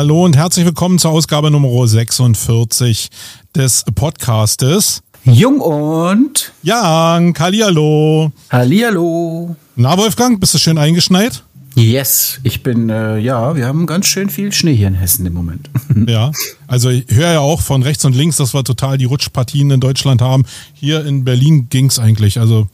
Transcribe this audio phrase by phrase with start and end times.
[0.00, 3.10] Hallo und herzlich willkommen zur Ausgabe Nummer 46
[3.54, 5.02] des Podcastes.
[5.24, 8.32] Jung und Jan, Hallihallo.
[8.48, 9.56] Hallihallo.
[9.76, 11.44] Na, Wolfgang, bist du schön eingeschneit?
[11.74, 15.34] Yes, ich bin, äh, ja, wir haben ganz schön viel Schnee hier in Hessen im
[15.34, 15.68] Moment.
[16.08, 16.32] ja,
[16.66, 19.80] also ich höre ja auch von rechts und links, dass wir total die Rutschpartien in
[19.80, 20.46] Deutschland haben.
[20.72, 22.40] Hier in Berlin ging's eigentlich.
[22.40, 22.68] Also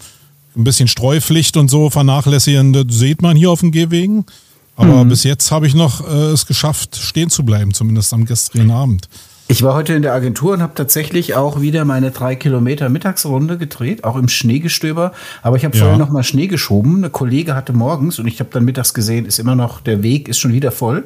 [0.57, 4.27] ein bisschen Streupflicht und so vernachlässigen, das sieht man hier auf den Gehwegen.
[4.77, 5.09] Aber mhm.
[5.09, 9.09] bis jetzt habe ich noch äh, es geschafft, stehen zu bleiben, zumindest am gestrigen Abend.
[9.49, 13.59] Ich war heute in der Agentur und habe tatsächlich auch wieder meine drei Kilometer Mittagsrunde
[13.59, 15.13] gedreht, auch im Schneegestöber.
[15.43, 15.85] Aber ich habe ja.
[15.85, 16.97] vorher noch mal Schnee geschoben.
[16.97, 20.29] Eine Kollege hatte morgens und ich habe dann mittags gesehen, ist immer noch der Weg
[20.29, 21.05] ist schon wieder voll.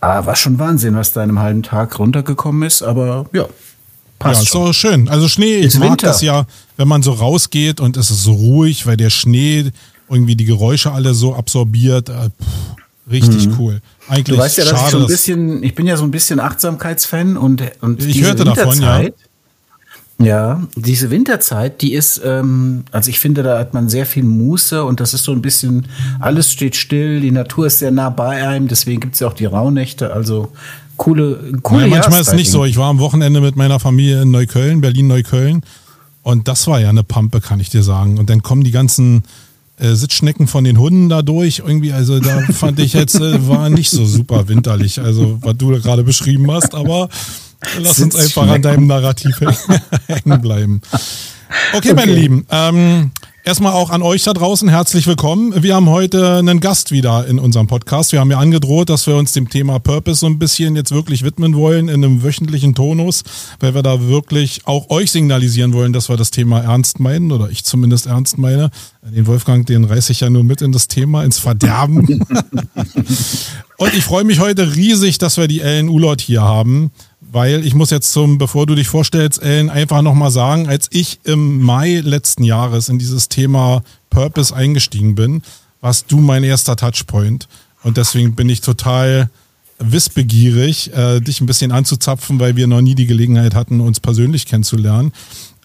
[0.00, 2.82] Aber war schon Wahnsinn, was da in einem halben Tag runtergekommen ist.
[2.82, 3.46] Aber ja,
[4.18, 4.36] passt.
[4.36, 5.08] Ja, ist doch schön.
[5.08, 6.08] Also Schnee, ich ist mag Winter.
[6.08, 6.44] das ja,
[6.76, 9.70] wenn man so rausgeht und es ist so ruhig, weil der Schnee
[10.10, 12.10] irgendwie die Geräusche alle so absorbiert.
[12.10, 12.78] Äh, pff
[13.10, 13.56] Richtig mhm.
[13.58, 13.80] cool.
[14.08, 16.10] Eigentlich du weißt ja, dass schade, ich so ein bisschen, ich bin ja so ein
[16.10, 19.02] bisschen Achtsamkeitsfan und, und ich hörte davon, ja.
[20.20, 24.84] Ja, diese Winterzeit, die ist, ähm, also ich finde, da hat man sehr viel Muße
[24.84, 25.86] und das ist so ein bisschen,
[26.18, 29.44] alles steht still, die Natur ist sehr nah bei einem, deswegen gibt's ja auch die
[29.44, 30.50] Rauhnächte, also
[30.96, 32.64] coole, coole ja, Manchmal ist es nicht so.
[32.64, 35.62] Ich war am Wochenende mit meiner Familie in Neukölln, Berlin-Neukölln
[36.22, 38.18] und das war ja eine Pampe, kann ich dir sagen.
[38.18, 39.22] Und dann kommen die ganzen
[39.78, 41.60] äh, Sitzschnecken von den Hunden da durch.
[41.60, 45.70] Irgendwie, also da fand ich jetzt, äh, war nicht so super winterlich, also was du
[45.80, 47.08] gerade beschrieben hast, aber
[47.78, 49.40] lass uns einfach an deinem Narrativ
[50.06, 50.80] hängen bleiben.
[51.72, 51.94] Okay, okay.
[51.94, 52.46] meine Lieben.
[52.50, 53.10] Ähm,
[53.44, 55.62] Erstmal auch an euch da draußen herzlich willkommen.
[55.62, 58.12] Wir haben heute einen Gast wieder in unserem Podcast.
[58.12, 61.24] Wir haben ja angedroht, dass wir uns dem Thema Purpose so ein bisschen jetzt wirklich
[61.24, 63.22] widmen wollen in einem wöchentlichen Tonus,
[63.60, 67.48] weil wir da wirklich auch euch signalisieren wollen, dass wir das Thema ernst meinen oder
[67.48, 68.70] ich zumindest ernst meine.
[69.02, 72.06] Den Wolfgang, den reiße ich ja nur mit in das Thema, ins Verderben.
[73.78, 76.90] Und ich freue mich heute riesig, dass wir die Ellen Ulot hier haben
[77.30, 81.20] weil ich muss jetzt zum, bevor du dich vorstellst, Ellen, einfach nochmal sagen, als ich
[81.24, 85.42] im Mai letzten Jahres in dieses Thema Purpose eingestiegen bin,
[85.80, 87.48] warst du mein erster Touchpoint.
[87.82, 89.30] Und deswegen bin ich total
[89.78, 94.46] wissbegierig, äh, dich ein bisschen anzuzapfen, weil wir noch nie die Gelegenheit hatten, uns persönlich
[94.46, 95.12] kennenzulernen.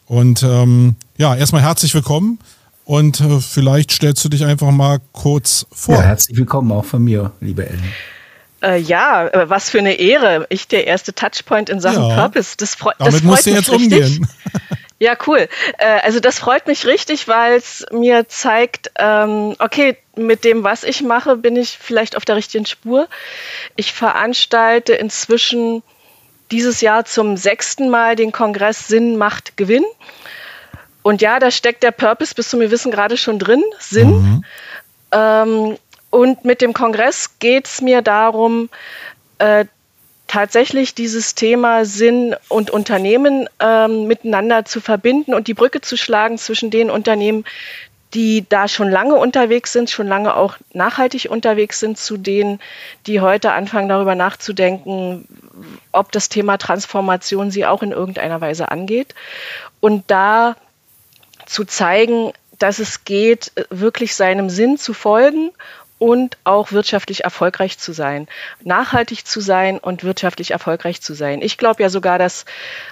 [0.05, 2.39] Und ähm, ja, erstmal herzlich willkommen.
[2.85, 5.95] Und äh, vielleicht stellst du dich einfach mal kurz vor.
[5.95, 7.83] Ja, herzlich willkommen auch von mir, liebe Ellen.
[8.63, 10.47] Äh, ja, was für eine Ehre.
[10.49, 12.55] Ich der erste Touchpoint in Sachen ja, Purpose.
[12.57, 14.03] Das, freu damit das freut musst du jetzt richtig.
[14.03, 14.27] umgehen.
[15.03, 15.49] Ja, cool.
[15.79, 20.85] Äh, also das freut mich richtig, weil es mir zeigt, ähm, okay, mit dem, was
[20.85, 23.09] ich mache, bin ich vielleicht auf der richtigen Spur.
[23.75, 25.83] Ich veranstalte inzwischen
[26.51, 29.83] dieses Jahr zum sechsten Mal den Kongress Sinn macht Gewinn.
[31.01, 34.09] Und ja, da steckt der Purpose bis zum Gewissen gerade schon drin, Sinn.
[34.09, 34.45] Mhm.
[35.11, 35.77] Ähm,
[36.13, 38.69] und mit dem Kongress geht es mir darum,
[39.39, 39.65] äh,
[40.27, 46.37] tatsächlich dieses Thema Sinn und Unternehmen ähm, miteinander zu verbinden und die Brücke zu schlagen
[46.37, 47.45] zwischen den Unternehmen,
[48.13, 52.59] die da schon lange unterwegs sind, schon lange auch nachhaltig unterwegs sind, zu denen,
[53.07, 55.27] die heute anfangen darüber nachzudenken,
[55.91, 59.15] ob das Thema Transformation sie auch in irgendeiner Weise angeht.
[59.79, 60.57] Und da
[61.47, 65.49] zu zeigen, dass es geht, wirklich seinem Sinn zu folgen
[66.03, 68.27] und auch wirtschaftlich erfolgreich zu sein,
[68.61, 71.41] nachhaltig zu sein und wirtschaftlich erfolgreich zu sein.
[71.41, 72.43] Ich glaube ja sogar, dass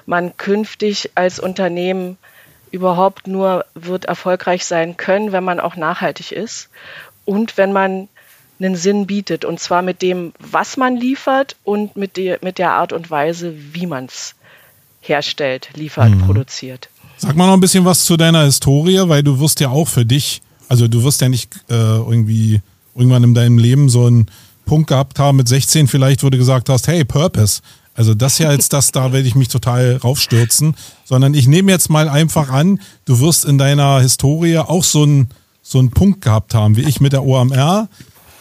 [0.06, 2.18] man künftig als Unternehmen
[2.72, 6.70] überhaupt nur wird erfolgreich sein können, wenn man auch nachhaltig ist
[7.26, 8.08] und wenn man
[8.62, 9.44] einen Sinn bietet.
[9.44, 13.54] Und zwar mit dem, was man liefert und mit der, mit der Art und Weise,
[13.74, 14.36] wie man es
[15.02, 16.22] herstellt, liefert, mhm.
[16.22, 16.88] produziert.
[17.18, 20.06] Sag mal noch ein bisschen was zu deiner Historie, weil du wirst ja auch für
[20.06, 22.62] dich, also du wirst ja nicht äh, irgendwie
[22.96, 24.28] irgendwann in deinem Leben so einen
[24.66, 27.62] Punkt gehabt haben mit 16 vielleicht, wo du gesagt hast, hey, Purpose.
[27.94, 30.76] Also das hier als das, da werde ich mich total raufstürzen.
[31.04, 35.30] Sondern ich nehme jetzt mal einfach an, du wirst in deiner Historie auch so einen,
[35.62, 37.90] so einen Punkt gehabt haben, wie ich mit der OMR,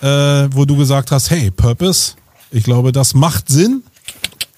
[0.03, 0.07] äh,
[0.53, 2.13] wo du gesagt hast, hey, Purpose,
[2.51, 3.83] ich glaube, das macht Sinn.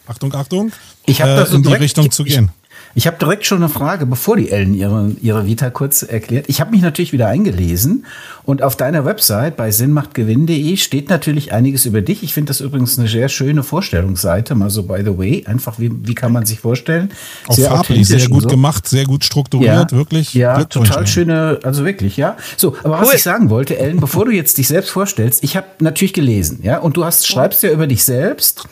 [0.06, 0.72] Achtung, Achtung.
[1.06, 2.50] Ich habe äh, in die Richtung zu gehen.
[2.94, 6.46] Ich habe direkt schon eine Frage, bevor die Ellen ihre, ihre Vita kurz erklärt.
[6.48, 8.04] Ich habe mich natürlich wieder eingelesen
[8.44, 12.22] und auf deiner Website bei sinnmachtgewinn.de steht natürlich einiges über dich.
[12.22, 15.44] Ich finde das übrigens eine sehr schöne Vorstellungsseite, mal so by the way.
[15.46, 17.10] Einfach, wie, wie kann man sich vorstellen?
[17.46, 18.48] Auch sehr farblich, sehr gut so.
[18.48, 20.34] gemacht, sehr gut strukturiert, ja, wirklich.
[20.34, 22.36] Ja, total schöne, also wirklich, ja.
[22.56, 23.06] So, aber cool.
[23.06, 26.60] was ich sagen wollte, Ellen, bevor du jetzt dich selbst vorstellst, ich habe natürlich gelesen,
[26.62, 28.66] ja, und du hast, schreibst ja über dich selbst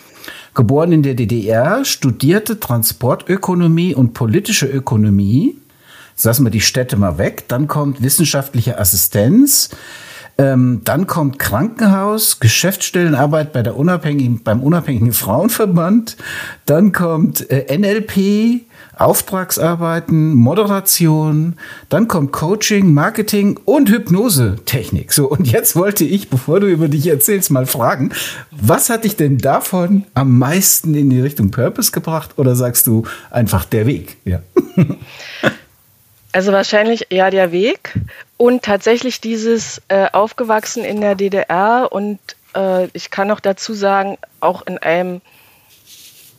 [0.54, 5.56] Geboren in der DDR, studierte Transportökonomie und politische Ökonomie.
[6.10, 7.44] Jetzt lassen wir die Städte mal weg.
[7.48, 9.70] Dann kommt wissenschaftliche Assistenz.
[10.40, 16.16] Ähm, dann kommt Krankenhaus, Geschäftsstellenarbeit bei der unabhängigen, beim unabhängigen Frauenverband.
[16.64, 18.62] Dann kommt äh, NLP,
[18.96, 21.56] Auftragsarbeiten, Moderation,
[21.90, 25.12] dann kommt Coaching, Marketing und Hypnose-Technik.
[25.12, 28.12] So, und jetzt wollte ich, bevor du über dich erzählst, mal fragen,
[28.50, 32.38] was hat dich denn davon am meisten in die Richtung Purpose gebracht?
[32.38, 34.16] Oder sagst du einfach der Weg?
[34.24, 34.40] Ja.
[36.32, 37.94] Also wahrscheinlich ja der Weg
[38.36, 42.20] und tatsächlich dieses äh, aufgewachsen in der DDR und
[42.54, 45.20] äh, ich kann noch dazu sagen, auch in einem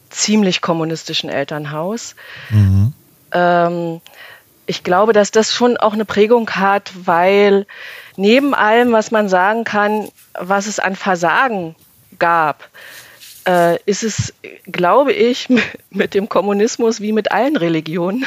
[0.09, 2.15] ziemlich kommunistischen Elternhaus.
[2.49, 2.93] Mhm.
[3.31, 4.01] Ähm,
[4.65, 7.65] ich glaube, dass das schon auch eine Prägung hat, weil
[8.15, 11.75] neben allem, was man sagen kann, was es an Versagen
[12.19, 12.69] gab,
[13.47, 14.33] äh, ist es,
[14.71, 15.49] glaube ich,
[15.89, 18.25] mit dem Kommunismus wie mit allen Religionen.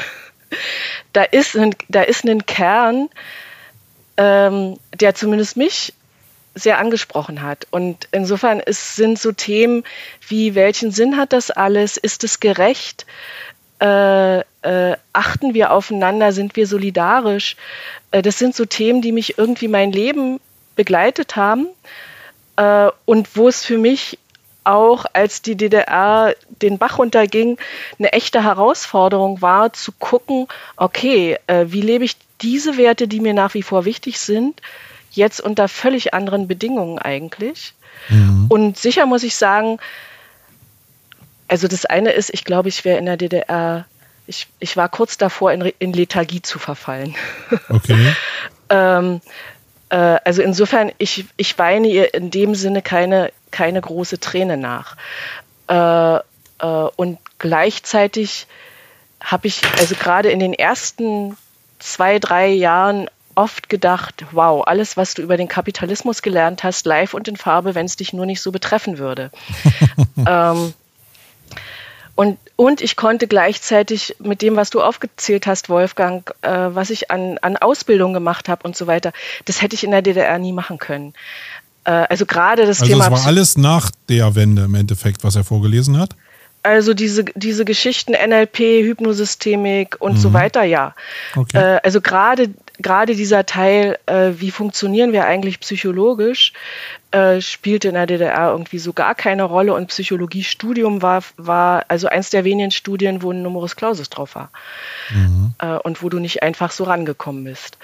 [1.12, 3.08] Da ist ein, da ist ein Kern,
[4.16, 5.92] ähm, der zumindest mich
[6.54, 7.66] sehr angesprochen hat.
[7.70, 9.84] Und insofern ist, sind so Themen
[10.28, 11.96] wie, welchen Sinn hat das alles?
[11.96, 13.06] Ist es gerecht?
[13.80, 16.32] Äh, äh, achten wir aufeinander?
[16.32, 17.56] Sind wir solidarisch?
[18.12, 20.40] Äh, das sind so Themen, die mich irgendwie mein Leben
[20.76, 21.66] begleitet haben
[22.56, 24.18] äh, und wo es für mich
[24.64, 27.58] auch, als die DDR den Bach runterging,
[27.98, 33.34] eine echte Herausforderung war, zu gucken, okay, äh, wie lebe ich diese Werte, die mir
[33.34, 34.60] nach wie vor wichtig sind,
[35.12, 37.74] jetzt unter völlig anderen Bedingungen eigentlich.
[38.08, 38.46] Mhm.
[38.48, 39.78] Und sicher muss ich sagen,
[41.48, 43.86] also das eine ist, ich glaube, ich wäre in der DDR,
[44.26, 47.14] ich, ich war kurz davor, in, in Lethargie zu verfallen.
[47.68, 48.14] Okay.
[48.70, 49.20] ähm,
[49.90, 54.96] äh, also insofern, ich, ich weine ihr in dem Sinne keine, keine große Träne nach.
[55.68, 58.46] Äh, äh, und gleichzeitig
[59.22, 61.36] habe ich, also gerade in den ersten
[61.78, 67.14] zwei, drei Jahren oft gedacht, wow, alles, was du über den Kapitalismus gelernt hast, live
[67.14, 69.30] und in Farbe, wenn es dich nur nicht so betreffen würde.
[70.28, 70.74] ähm,
[72.16, 77.10] und, und ich konnte gleichzeitig mit dem, was du aufgezählt hast, Wolfgang, äh, was ich
[77.10, 79.12] an, an Ausbildung gemacht habe und so weiter,
[79.46, 81.14] das hätte ich in der DDR nie machen können.
[81.84, 83.10] Äh, also gerade das also Thema.
[83.10, 86.16] Das war alles nach der Wende im Endeffekt, was er vorgelesen hat?
[86.62, 90.18] Also diese, diese Geschichten NLP, Hypnosystemik und mhm.
[90.18, 90.94] so weiter, ja.
[91.36, 91.58] Okay.
[91.58, 92.48] Äh, also gerade
[92.78, 96.52] gerade dieser Teil, äh, wie funktionieren wir eigentlich psychologisch,
[97.12, 102.08] äh, spielte in der DDR irgendwie so gar keine Rolle und Psychologiestudium war, war also
[102.08, 104.50] eins der wenigen Studien, wo ein Numerus Clausus drauf war
[105.10, 105.54] mhm.
[105.58, 107.78] äh, und wo du nicht einfach so rangekommen bist.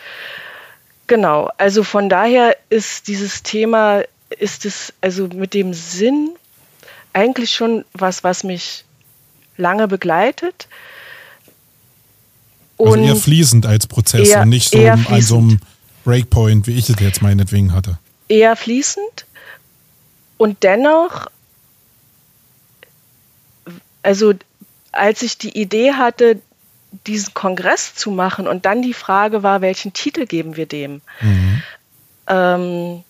[1.10, 4.04] Genau, also von daher ist dieses Thema,
[4.38, 6.36] ist es also mit dem Sinn
[7.12, 8.84] eigentlich schon was, was mich
[9.56, 10.68] lange begleitet.
[12.78, 15.60] Also eher fließend als Prozess eher, und nicht so an so einem
[16.04, 17.98] Breakpoint, wie ich es jetzt meinetwegen hatte.
[18.28, 19.26] Eher fließend
[20.38, 21.26] und dennoch,
[24.04, 24.34] also
[24.92, 26.40] als ich die Idee hatte,
[27.06, 31.00] diesen Kongress zu machen und dann die Frage war, welchen Titel geben wir dem?
[31.20, 31.62] Mhm.
[32.26, 33.04] Ähm,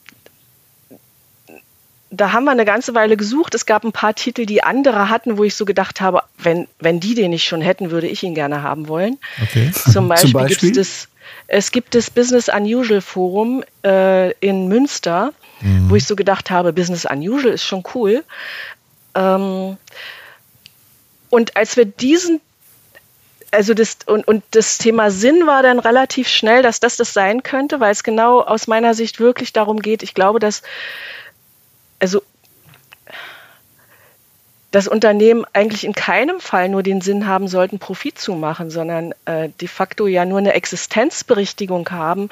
[2.11, 3.55] da haben wir eine ganze Weile gesucht.
[3.55, 6.99] Es gab ein paar Titel, die andere hatten, wo ich so gedacht habe, wenn, wenn
[6.99, 9.19] die den nicht schon hätten, würde ich ihn gerne haben wollen.
[9.43, 9.71] Okay.
[9.93, 10.69] Zum Beispiel, Zum Beispiel?
[10.71, 11.09] gibt es
[11.53, 15.91] es gibt das Business Unusual Forum äh, in Münster, mhm.
[15.91, 18.25] wo ich so gedacht habe, Business Unusual ist schon cool.
[19.17, 19.77] Ähm,
[21.29, 22.41] und als wir diesen
[23.51, 27.43] also das und, und das Thema Sinn war dann relativ schnell, dass das das sein
[27.43, 30.03] könnte, weil es genau aus meiner Sicht wirklich darum geht.
[30.03, 30.63] Ich glaube, dass
[31.99, 32.23] also
[34.71, 39.13] das Unternehmen eigentlich in keinem Fall nur den Sinn haben sollten, Profit zu machen, sondern
[39.25, 42.29] äh, de facto ja nur eine Existenzberichtigung haben,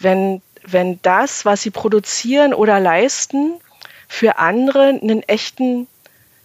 [0.00, 3.60] wenn, wenn das, was sie produzieren oder leisten,
[4.08, 5.86] für andere einen echten,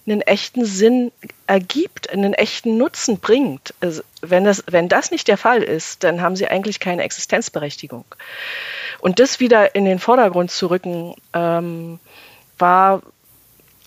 [0.10, 1.12] einen echten Sinn
[1.48, 3.74] ergibt, einen echten Nutzen bringt.
[3.80, 8.06] Also wenn, das, wenn das nicht der Fall ist, dann haben sie eigentlich keine Existenzberechtigung.
[9.00, 12.00] Und das wieder in den Vordergrund zu rücken, ähm,
[12.58, 13.02] war,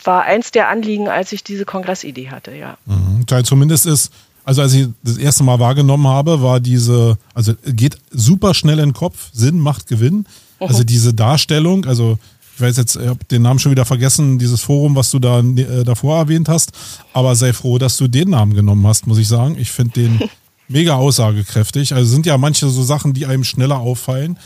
[0.05, 2.79] war eins der Anliegen, als ich diese Kongressidee hatte, ja.
[2.87, 3.26] Mhm.
[3.45, 4.12] Zumindest ist,
[4.45, 8.91] also als ich das erste Mal wahrgenommen habe, war diese, also geht super schnell in
[8.91, 10.26] den Kopf, Sinn macht Gewinn.
[10.59, 10.67] Mhm.
[10.67, 12.19] Also diese Darstellung, also
[12.55, 15.41] ich weiß jetzt, ich habe den Namen schon wieder vergessen, dieses Forum, was du da
[15.41, 16.73] äh, davor erwähnt hast,
[17.13, 19.57] aber sei froh, dass du den Namen genommen hast, muss ich sagen.
[19.59, 20.21] Ich finde den
[20.69, 21.95] mega aussagekräftig.
[21.95, 24.39] Also sind ja manche so Sachen, die einem schneller auffallen.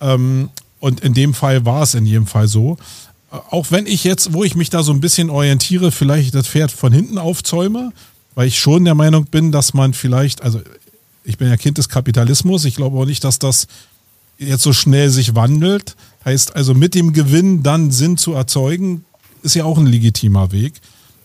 [0.00, 2.76] Ähm, und in dem Fall war es in jedem Fall so
[3.50, 6.70] auch wenn ich jetzt, wo ich mich da so ein bisschen orientiere, vielleicht das Pferd
[6.70, 7.92] von hinten aufzäume,
[8.34, 10.60] weil ich schon der Meinung bin, dass man vielleicht, also
[11.24, 13.66] ich bin ja Kind des Kapitalismus, ich glaube auch nicht, dass das
[14.38, 15.96] jetzt so schnell sich wandelt.
[16.26, 19.04] Heißt also mit dem Gewinn dann Sinn zu erzeugen,
[19.42, 20.74] ist ja auch ein legitimer Weg.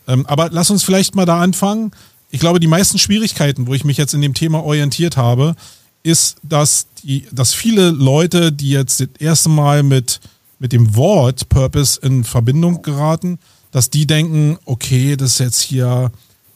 [0.08, 1.92] Ähm, aber lass uns vielleicht mal da anfangen.
[2.30, 5.56] Ich glaube, die meisten Schwierigkeiten, wo ich mich jetzt in dem Thema orientiert habe,
[6.04, 10.20] ist, dass, die, dass viele Leute, die jetzt das erste Mal mit,
[10.60, 13.40] mit dem Wort Purpose in Verbindung geraten,
[13.72, 16.12] dass die denken, okay, das ist jetzt hier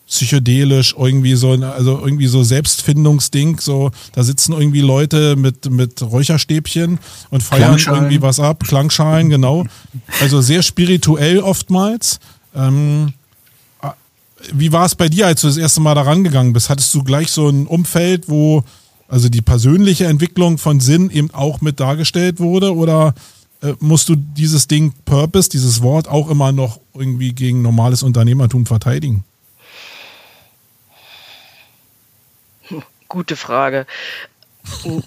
[0.07, 6.99] psychedelisch, irgendwie so, also irgendwie so Selbstfindungsding, so, da sitzen irgendwie Leute mit, mit Räucherstäbchen
[7.31, 9.65] und feiern irgendwie was ab, Klangschalen, genau.
[10.21, 12.19] Also sehr spirituell oftmals.
[12.55, 13.13] Ähm,
[14.53, 16.69] wie war es bei dir, als du das erste Mal da rangegangen bist?
[16.69, 18.63] Hattest du gleich so ein Umfeld, wo
[19.07, 23.13] also die persönliche Entwicklung von Sinn eben auch mit dargestellt wurde oder
[23.61, 28.65] äh, musst du dieses Ding Purpose, dieses Wort auch immer noch irgendwie gegen normales Unternehmertum
[28.65, 29.23] verteidigen?
[33.07, 33.85] Gute Frage.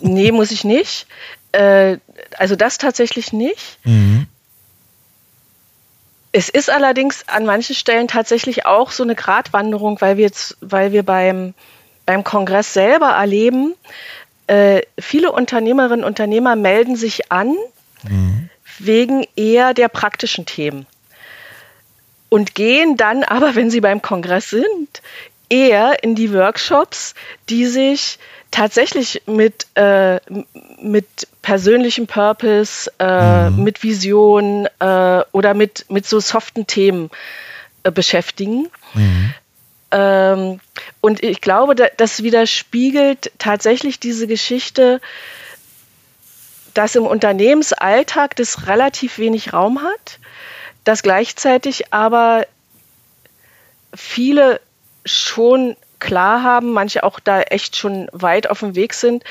[0.01, 1.07] Nee, muss ich nicht.
[1.53, 1.99] Äh,
[2.37, 3.79] also das tatsächlich nicht.
[3.85, 4.27] Mhm.
[6.31, 10.93] Es ist allerdings an manchen Stellen tatsächlich auch so eine Gratwanderung, weil wir jetzt, weil
[10.93, 11.55] wir beim,
[12.07, 13.75] beim Kongress selber erleben,
[14.47, 17.57] äh, viele Unternehmerinnen und Unternehmer melden sich an
[18.03, 18.51] mhm.
[18.79, 20.87] wegen eher der praktischen Themen
[22.29, 25.03] und gehen dann aber, wenn sie beim Kongress sind,
[25.49, 27.15] eher in die Workshops,
[27.49, 28.19] die sich
[28.51, 30.21] tatsächlich mit, äh,
[30.81, 33.65] mit persönlichem Purpose, äh, mhm.
[33.65, 37.11] mit Vision äh, oder mit, mit so soften Themen
[37.83, 38.69] äh, beschäftigen.
[38.95, 39.35] Mhm.
[39.91, 40.61] Ähm,
[41.01, 45.01] und ich glaube, das widerspiegelt tatsächlich diese Geschichte,
[46.75, 50.19] dass im Unternehmensalltag das relativ wenig Raum hat,
[50.85, 52.47] dass gleichzeitig aber
[53.95, 54.61] viele
[55.09, 59.25] schon klar haben, manche auch da echt schon weit auf dem Weg sind,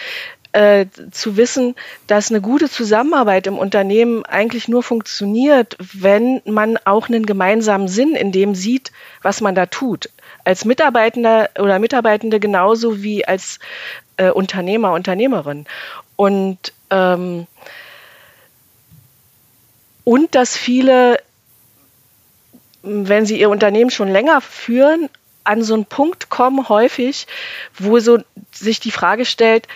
[0.54, 1.76] äh, zu wissen,
[2.08, 8.16] dass eine gute Zusammenarbeit im Unternehmen eigentlich nur funktioniert, wenn man auch einen gemeinsamen Sinn
[8.16, 8.92] in dem sieht,
[9.22, 10.10] was man da tut.
[10.46, 13.60] Als Mitarbeitender oder Mitarbeitende genauso wie als
[14.16, 15.66] äh, Unternehmer, Unternehmerin.
[16.16, 17.46] Und, ähm,
[20.04, 21.20] und dass viele,
[22.82, 25.10] wenn sie ihr Unternehmen schon länger führen,
[25.48, 27.28] an so einen Punkt kommen, häufig,
[27.78, 28.20] wo so
[28.52, 29.68] sich die Frage stellt,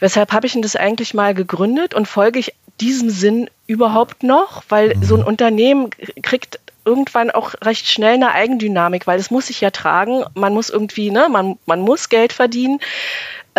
[0.00, 4.62] weshalb habe ich denn das eigentlich mal gegründet und folge ich diesem Sinn überhaupt noch?
[4.68, 5.90] Weil so ein Unternehmen
[6.22, 10.70] kriegt irgendwann auch recht schnell eine Eigendynamik, weil es muss sich ja tragen, man muss
[10.70, 12.80] irgendwie, ne, man, man muss Geld verdienen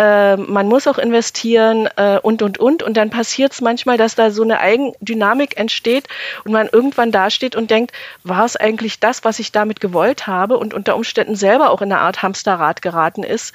[0.00, 2.82] äh, man muss auch investieren äh, und, und, und.
[2.82, 6.08] Und dann passiert es manchmal, dass da so eine Eigendynamik entsteht
[6.44, 7.92] und man irgendwann dasteht und denkt,
[8.24, 11.92] war es eigentlich das, was ich damit gewollt habe und unter Umständen selber auch in
[11.92, 13.54] eine Art Hamsterrad geraten ist,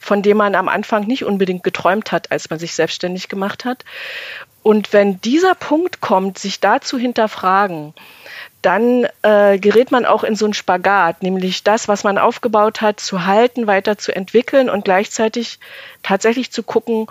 [0.00, 3.84] von dem man am Anfang nicht unbedingt geträumt hat, als man sich selbstständig gemacht hat.
[4.64, 7.94] Und wenn dieser Punkt kommt, sich da zu hinterfragen,
[8.64, 13.00] dann äh, gerät man auch in so einen Spagat, nämlich das, was man aufgebaut hat,
[13.00, 15.58] zu halten, weiter zu entwickeln und gleichzeitig
[16.02, 17.06] tatsächlich zu gucken,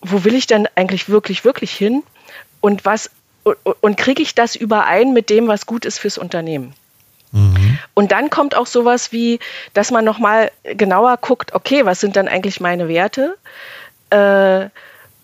[0.00, 2.02] wo will ich denn eigentlich wirklich, wirklich hin
[2.60, 3.10] und was
[3.44, 6.74] und, und kriege ich das überein mit dem, was gut ist fürs Unternehmen.
[7.32, 7.78] Mhm.
[7.94, 9.40] Und dann kommt auch sowas wie,
[9.72, 13.36] dass man nochmal genauer guckt, okay, was sind dann eigentlich meine Werte?
[14.10, 14.68] Äh,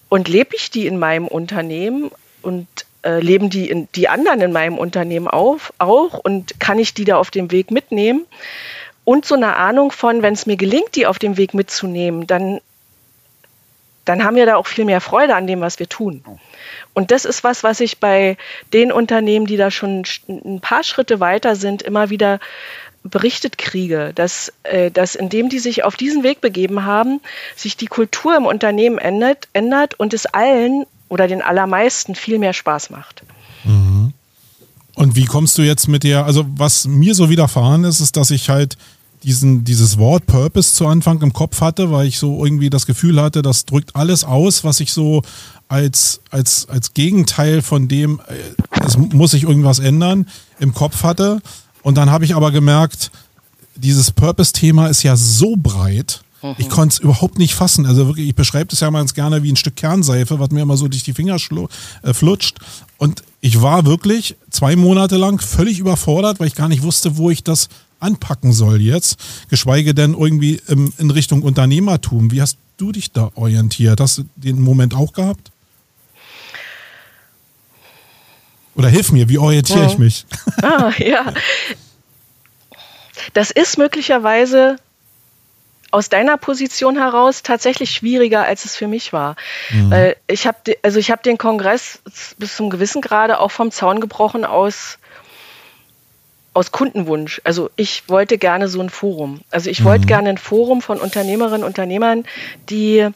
[0.08, 2.10] und lebe ich die in meinem Unternehmen?
[2.40, 2.66] Und
[3.02, 7.04] äh, leben die, in, die anderen in meinem Unternehmen auf, auch und kann ich die
[7.04, 8.26] da auf dem Weg mitnehmen?
[9.04, 12.60] Und so eine Ahnung von, wenn es mir gelingt, die auf dem Weg mitzunehmen, dann,
[14.04, 16.22] dann haben wir da auch viel mehr Freude an dem, was wir tun.
[16.92, 18.36] Und das ist was, was ich bei
[18.72, 22.40] den Unternehmen, die da schon ein paar Schritte weiter sind, immer wieder
[23.04, 27.20] berichtet kriege, dass, äh, dass indem die sich auf diesen Weg begeben haben,
[27.56, 32.52] sich die Kultur im Unternehmen ändert, ändert und es allen oder den allermeisten viel mehr
[32.52, 33.22] Spaß macht.
[33.64, 34.12] Mhm.
[34.94, 38.30] Und wie kommst du jetzt mit der, also was mir so widerfahren ist, ist, dass
[38.30, 38.76] ich halt
[39.22, 43.20] diesen, dieses Wort Purpose zu Anfang im Kopf hatte, weil ich so irgendwie das Gefühl
[43.20, 45.22] hatte, das drückt alles aus, was ich so
[45.68, 51.40] als, als, als Gegenteil von dem, äh, es muss sich irgendwas ändern, im Kopf hatte.
[51.82, 53.10] Und dann habe ich aber gemerkt,
[53.76, 56.22] dieses Purpose-Thema ist ja so breit,
[56.56, 56.70] ich mhm.
[56.70, 57.86] konnte es überhaupt nicht fassen.
[57.86, 60.62] Also wirklich, ich beschreibe das ja mal ganz gerne wie ein Stück Kernseife, was mir
[60.62, 61.36] immer so durch die Finger
[62.02, 62.58] äh, flutscht.
[62.96, 67.30] Und ich war wirklich zwei Monate lang völlig überfordert, weil ich gar nicht wusste, wo
[67.30, 67.68] ich das
[68.00, 69.18] anpacken soll jetzt.
[69.48, 72.30] Geschweige denn irgendwie im, in Richtung Unternehmertum.
[72.30, 74.00] Wie hast du dich da orientiert?
[74.00, 75.50] Hast du den Moment auch gehabt?
[78.76, 79.86] Oder hilf mir, wie orientiere ja.
[79.86, 80.26] ich mich?
[80.62, 81.32] Ah, ja.
[83.34, 84.78] Das ist möglicherweise
[85.90, 89.36] aus deiner Position heraus tatsächlich schwieriger, als es für mich war.
[89.70, 89.90] Mhm.
[89.90, 92.00] Weil ich habe also ich habe den Kongress
[92.36, 94.98] bis zum gewissen Grade auch vom Zaun gebrochen aus
[96.54, 97.40] aus Kundenwunsch.
[97.44, 99.40] Also ich wollte gerne so ein Forum.
[99.50, 99.84] Also ich mhm.
[99.84, 102.24] wollte gerne ein Forum von Unternehmerinnen und Unternehmern,
[102.68, 103.08] die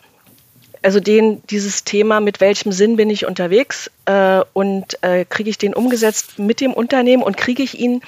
[0.82, 5.58] also denen dieses Thema, mit welchem Sinn bin ich unterwegs äh, und äh, kriege ich
[5.58, 8.02] den umgesetzt mit dem Unternehmen und kriege ich ihn,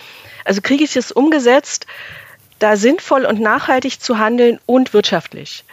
[0.44, 1.86] also kriege ich es umgesetzt,
[2.64, 5.64] da sinnvoll und nachhaltig zu handeln und wirtschaftlich.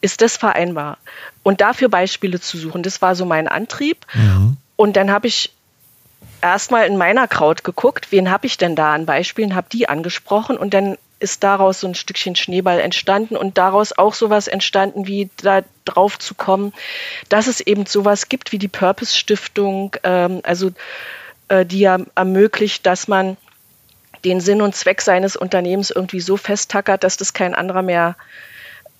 [0.00, 0.96] Ist das vereinbar?
[1.42, 4.06] Und dafür Beispiele zu suchen, das war so mein Antrieb.
[4.14, 4.56] Mhm.
[4.74, 5.52] Und dann habe ich
[6.40, 10.56] erstmal in meiner Kraut geguckt, wen habe ich denn da an Beispielen, habe die angesprochen
[10.56, 15.28] und dann ist daraus so ein Stückchen Schneeball entstanden und daraus auch sowas entstanden, wie
[15.42, 16.72] da drauf zu kommen,
[17.28, 20.70] dass es eben sowas gibt wie die Purpose Stiftung, ähm, also
[21.48, 23.36] äh, die ja ermöglicht, dass man
[24.24, 28.16] den Sinn und Zweck seines Unternehmens irgendwie so festtackert, dass das kein anderer mehr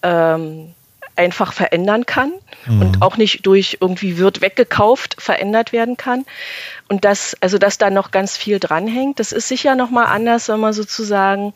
[0.02, 0.74] ähm,
[1.16, 2.32] einfach verändern kann
[2.66, 2.80] mhm.
[2.80, 6.24] und auch nicht durch irgendwie wird weggekauft verändert werden kann.
[6.88, 10.60] Und das, also dass da noch ganz viel dranhängt, das ist sicher nochmal anders, wenn
[10.60, 11.52] man sozusagen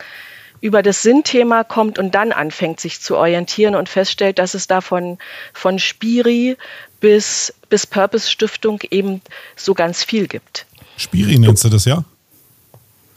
[0.61, 4.81] über das Sinnthema kommt und dann anfängt, sich zu orientieren und feststellt, dass es da
[4.81, 5.19] von,
[5.53, 6.57] von Spiri
[7.01, 9.23] bis, bis Purpose Stiftung eben
[9.57, 10.67] so ganz viel gibt.
[10.97, 12.05] Spiri nennst du das, ja?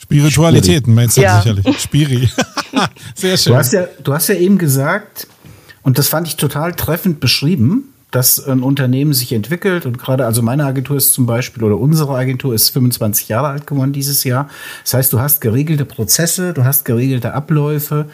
[0.05, 1.41] Spiritualitäten meinst du ja.
[1.41, 1.79] sicherlich.
[1.79, 2.29] Spiri.
[3.15, 3.53] Sehr schön.
[3.53, 5.27] Du hast, ja, du hast ja eben gesagt,
[5.81, 10.41] und das fand ich total treffend beschrieben, dass ein Unternehmen sich entwickelt und gerade, also
[10.41, 14.47] meine Agentur ist zum Beispiel oder unsere Agentur ist 25 Jahre alt geworden dieses Jahr.
[14.83, 18.05] Das heißt, du hast geregelte Prozesse, du hast geregelte Abläufe,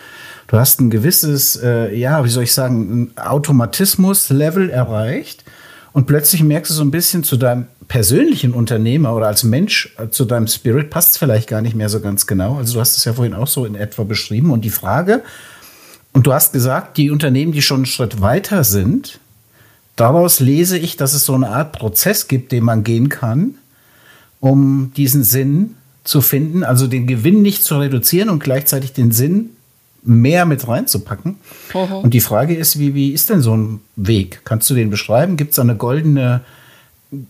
[0.47, 5.40] du hast ein gewisses, äh, ja, wie soll ich sagen, Automatismus-Level erreicht
[5.93, 10.09] und plötzlich merkst du so ein bisschen zu deinem persönlichen Unternehmer oder als Mensch äh,
[10.09, 12.57] zu deinem Spirit passt es vielleicht gar nicht mehr so ganz genau.
[12.57, 14.51] Also du hast es ja vorhin auch so in etwa beschrieben.
[14.51, 15.23] Und die Frage,
[16.13, 19.19] und du hast gesagt, die Unternehmen, die schon einen Schritt weiter sind,
[19.95, 23.55] daraus lese ich, dass es so eine Art Prozess gibt, den man gehen kann,
[24.39, 29.51] um diesen Sinn zu finden, also den Gewinn nicht zu reduzieren und gleichzeitig den Sinn
[30.03, 31.39] mehr mit reinzupacken.
[31.73, 31.93] Mhm.
[31.93, 34.41] Und die Frage ist, wie, wie ist denn so ein Weg?
[34.43, 35.37] Kannst du den beschreiben?
[35.37, 36.41] Gibt es eine goldene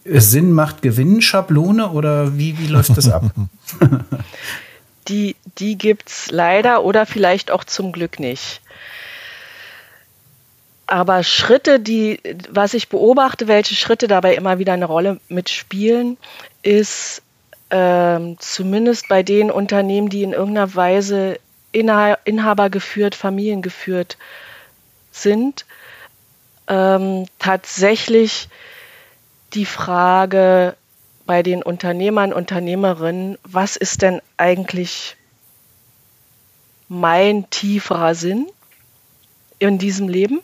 [0.06, 3.32] Sinn macht Gewinn-Schablone oder wie, wie läuft das ab?
[5.08, 8.62] die die gibt es leider oder vielleicht auch zum Glück nicht.
[10.88, 16.18] Aber Schritte, die, was ich beobachte, welche Schritte dabei immer wieder eine Rolle mitspielen,
[16.64, 17.22] ist
[17.70, 21.40] ähm, zumindest bei den Unternehmen, die in irgendeiner Weise
[21.72, 24.18] Inha Inhaber geführt, Familien geführt
[25.12, 25.66] sind,
[26.68, 28.50] ähm, tatsächlich
[29.54, 30.76] die Frage
[31.26, 35.16] bei den Unternehmern, Unternehmerinnen, was ist denn eigentlich
[36.88, 38.48] mein tieferer Sinn
[39.60, 40.42] in diesem Leben?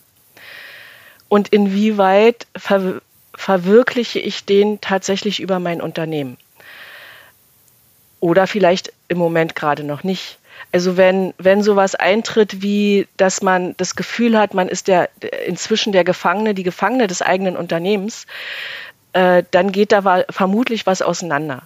[1.29, 3.01] Und inwieweit ver
[3.35, 6.37] verwirkliche ich den tatsächlich über mein Unternehmen?
[8.19, 10.39] Oder vielleicht im Moment gerade noch nicht.
[10.71, 15.09] Also wenn, wenn sowas eintritt, wie dass man das Gefühl hat, man ist der
[15.45, 18.27] inzwischen der Gefangene, die Gefangene des eigenen Unternehmens,
[19.13, 21.63] äh, dann geht da vermutlich was auseinander.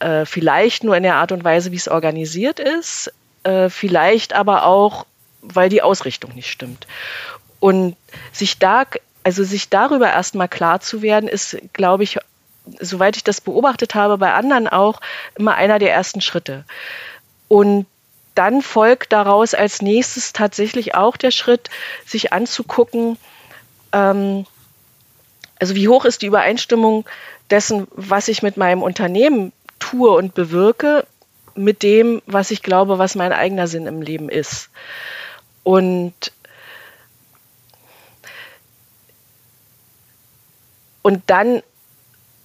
[0.00, 3.12] Äh, vielleicht nur in der Art und Weise, wie es organisiert ist,
[3.44, 5.06] äh, vielleicht aber auch,
[5.40, 6.86] weil die Ausrichtung nicht stimmt.
[7.60, 7.96] Und
[8.32, 8.84] sich da,
[9.22, 12.18] also sich darüber erstmal klar zu werden, ist, glaube ich,
[12.80, 15.00] soweit ich das beobachtet habe, bei anderen auch
[15.36, 16.64] immer einer der ersten Schritte.
[17.52, 17.84] Und
[18.34, 21.68] dann folgt daraus als nächstes tatsächlich auch der Schritt,
[22.06, 23.18] sich anzugucken,
[23.92, 24.46] ähm,
[25.60, 27.04] also wie hoch ist die Übereinstimmung
[27.50, 31.06] dessen, was ich mit meinem Unternehmen tue und bewirke,
[31.54, 34.70] mit dem, was ich glaube, was mein eigener Sinn im Leben ist.
[35.62, 36.32] Und
[41.02, 41.62] und dann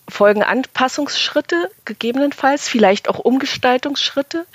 [0.09, 4.45] folgen Anpassungsschritte, gegebenenfalls, vielleicht auch Umgestaltungsschritte.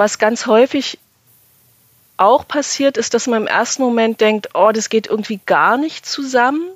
[0.00, 0.98] Was ganz häufig
[2.16, 6.06] auch passiert, ist, dass man im ersten Moment denkt, oh, das geht irgendwie gar nicht
[6.06, 6.70] zusammen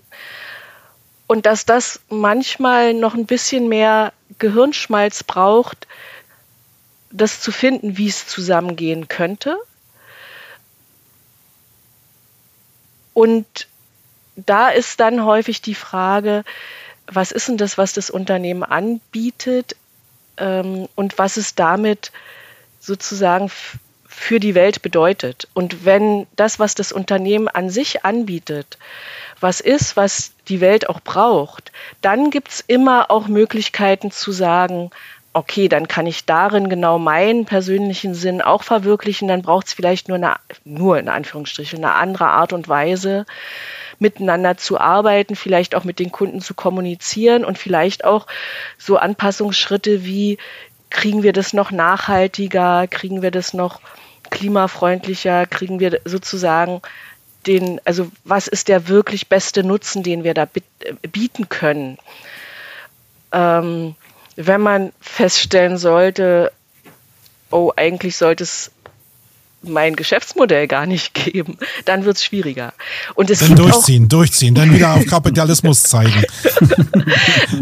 [1.26, 5.86] und dass das manchmal noch ein bisschen mehr Gehirnschmalz braucht,
[7.12, 9.56] das zu finden, wie es zusammengehen könnte.
[13.14, 13.68] Und
[14.36, 16.44] da ist dann häufig die Frage,
[17.06, 19.76] was ist denn das, was das Unternehmen anbietet
[20.36, 22.12] ähm, und was es damit
[22.84, 23.50] sozusagen
[24.06, 25.48] für die Welt bedeutet.
[25.54, 28.78] Und wenn das, was das Unternehmen an sich anbietet,
[29.40, 34.90] was ist, was die Welt auch braucht, dann gibt es immer auch Möglichkeiten zu sagen,
[35.32, 40.08] okay, dann kann ich darin genau meinen persönlichen Sinn auch verwirklichen, dann braucht es vielleicht
[40.08, 43.26] nur eine, nur in Anführungsstrichen, eine andere Art und Weise,
[43.98, 48.26] miteinander zu arbeiten, vielleicht auch mit den Kunden zu kommunizieren und vielleicht auch
[48.78, 50.38] so Anpassungsschritte wie,
[50.94, 53.80] kriegen wir das noch nachhaltiger, kriegen wir das noch
[54.30, 56.80] klimafreundlicher, kriegen wir sozusagen
[57.46, 60.48] den, also was ist der wirklich beste Nutzen, den wir da
[61.02, 61.98] bieten können.
[63.32, 63.96] Ähm,
[64.36, 66.52] wenn man feststellen sollte,
[67.50, 68.70] oh, eigentlich sollte es
[69.66, 72.72] mein Geschäftsmodell gar nicht geben, dann wird es schwieriger.
[73.14, 76.24] Und es dann durchziehen, durchziehen, dann wieder auf Kapitalismus zeigen.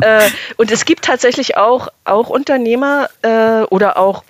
[0.01, 4.25] äh, und es gibt tatsächlich auch, auch Unternehmer äh, oder auch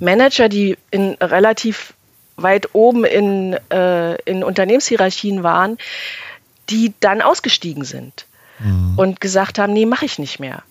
[0.00, 1.94] Manager, die in relativ
[2.36, 5.78] weit oben in, äh, in Unternehmenshierarchien waren,
[6.68, 8.26] die dann ausgestiegen sind
[8.58, 8.94] mhm.
[8.96, 10.62] und gesagt haben, nee, mache ich nicht mehr.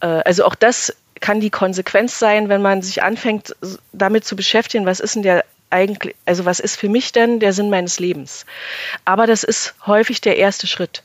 [0.00, 3.54] Äh, also auch das kann die Konsequenz sein, wenn man sich anfängt,
[3.92, 7.52] damit zu beschäftigen, was ist denn der eigentlich, also was ist für mich denn der
[7.52, 8.46] Sinn meines Lebens?
[9.04, 11.02] Aber das ist häufig der erste Schritt.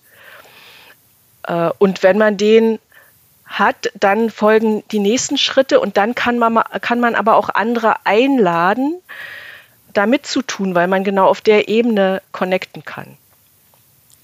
[1.44, 2.80] Äh, und wenn man den
[3.46, 8.06] hat, dann folgen die nächsten Schritte und dann kann man, kann man aber auch andere
[8.06, 9.02] einladen,
[9.94, 13.18] da mitzutun, weil man genau auf der Ebene connecten kann.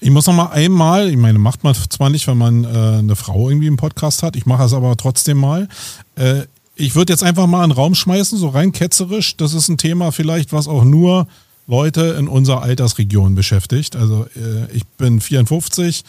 [0.00, 3.16] Ich muss noch mal einmal, ich meine, macht man zwar nicht, wenn man äh, eine
[3.16, 5.68] Frau irgendwie im Podcast hat, ich mache es aber trotzdem mal.
[6.16, 9.36] Äh, ich würde jetzt einfach mal einen Raum schmeißen, so rein ketzerisch.
[9.36, 11.26] Das ist ein Thema vielleicht, was auch nur
[11.66, 13.94] Leute in unserer Altersregion beschäftigt.
[13.94, 16.02] Also äh, ich bin 54.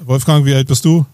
[0.00, 1.04] Wolfgang, wie alt bist du?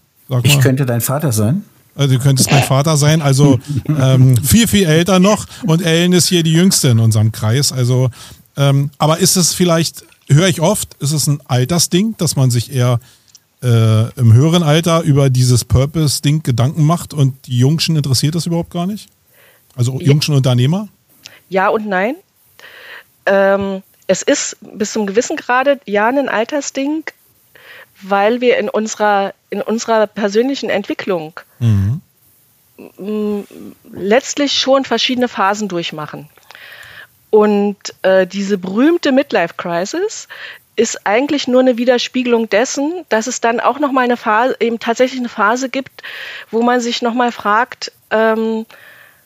[0.43, 1.63] Ich könnte dein Vater sein.
[1.93, 5.45] Also du könntest mein Vater sein, also ähm, viel, viel älter noch.
[5.67, 7.73] Und Ellen ist hier die Jüngste in unserem Kreis.
[7.73, 8.09] Also,
[8.55, 12.73] ähm, aber ist es vielleicht höre ich oft, ist es ein Altersding, dass man sich
[12.73, 12.99] eher
[13.63, 18.71] äh, im höheren Alter über dieses Purpose-Ding Gedanken macht und die Jungschen interessiert das überhaupt
[18.71, 19.09] gar nicht?
[19.75, 20.07] Also ja.
[20.07, 20.87] Jungschen Unternehmer?
[21.49, 22.15] Ja und nein.
[23.25, 27.03] Ähm, es ist bis zum gewissen Grade ja ein Altersding,
[28.01, 32.01] weil wir in unserer, in unserer persönlichen Entwicklung mhm.
[33.91, 36.29] letztlich schon verschiedene Phasen durchmachen.
[37.31, 40.27] Und äh, diese berühmte Midlife Crisis
[40.75, 44.79] ist eigentlich nur eine Widerspiegelung dessen, dass es dann auch noch mal eine Phase, eben
[44.79, 46.03] tatsächlich eine Phase gibt,
[46.49, 48.65] wo man sich noch mal fragt, ähm,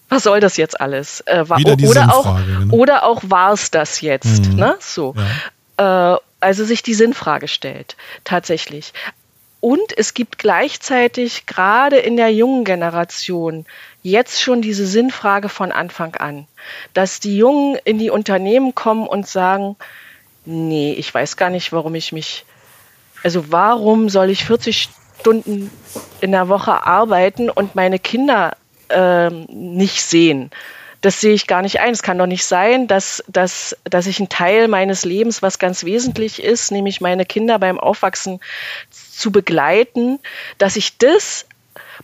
[0.08, 1.22] was soll das jetzt alles?
[1.22, 2.76] Äh, war, oder, auch, genau.
[2.76, 4.46] oder auch war es das jetzt?
[4.46, 4.56] Mhm.
[4.56, 4.76] Ne?
[4.80, 5.16] So.
[5.80, 6.16] Ja.
[6.16, 8.94] Äh, also sich die Sinnfrage stellt, tatsächlich.
[9.66, 13.66] Und es gibt gleichzeitig gerade in der jungen Generation
[14.04, 16.46] jetzt schon diese Sinnfrage von Anfang an,
[16.94, 19.76] dass die Jungen in die Unternehmen kommen und sagen,
[20.46, 22.46] nee, ich weiß gar nicht, warum ich mich,
[23.24, 24.88] also warum soll ich 40
[25.20, 25.72] Stunden
[26.22, 28.58] in der Woche arbeiten und meine Kinder
[28.90, 30.52] äh, nicht sehen?
[31.06, 31.94] das sehe ich gar nicht ein.
[31.94, 35.84] Es kann doch nicht sein, dass, dass, dass ich einen Teil meines Lebens, was ganz
[35.84, 38.40] wesentlich ist, nämlich meine Kinder beim Aufwachsen
[39.18, 40.20] zu begleiten,
[40.58, 41.46] dass ich das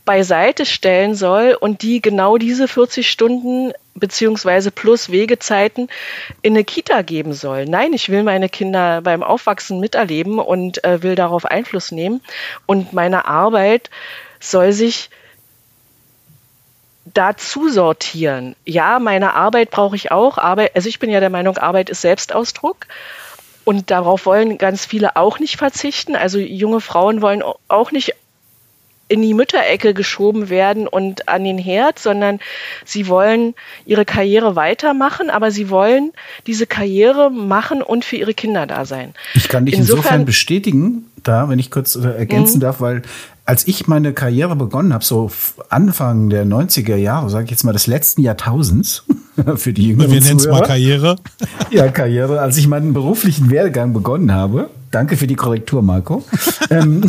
[0.06, 5.90] beiseite stellen soll und die genau diese 40 Stunden beziehungsweise plus Wegezeiten
[6.42, 7.66] in eine Kita geben soll.
[7.66, 12.22] Nein, ich will meine Kinder beim Aufwachsen miterleben und äh, will darauf Einfluss nehmen.
[12.66, 13.90] Und meine Arbeit
[14.40, 15.10] soll sich
[17.06, 18.56] dazu sortieren.
[18.66, 20.38] Ja, meine Arbeit brauche ich auch.
[20.38, 22.88] Arbeit, also ich bin ja der Meinung, Arbeit ist Selbstausdruck.
[23.64, 26.16] Und darauf wollen ganz viele auch nicht verzichten.
[26.16, 28.16] Also junge Frauen wollen auch nicht
[29.12, 32.40] in die Mütterecke geschoben werden und an den Herd, sondern
[32.86, 36.14] sie wollen ihre Karriere weitermachen, aber sie wollen
[36.48, 39.14] diese Karriere machen und für ihre Kinder da sein.
[39.34, 42.62] Ich kann dich insofern, insofern bestätigen, da, wenn ich kurz ergänzen mhm.
[42.62, 43.02] darf, weil
[43.46, 45.32] als ich meine Karriere begonnen habe, so
[45.70, 49.04] Anfang der 90er Jahre, sage ich jetzt mal des letzten Jahrtausends,
[49.56, 51.16] für die jüngeren Wir nennen es mal Karriere.
[51.72, 52.42] Ja, Karriere.
[52.42, 56.24] Als ich meinen beruflichen Werdegang begonnen habe, danke für die Korrektur, Marco.
[56.70, 57.04] ähm,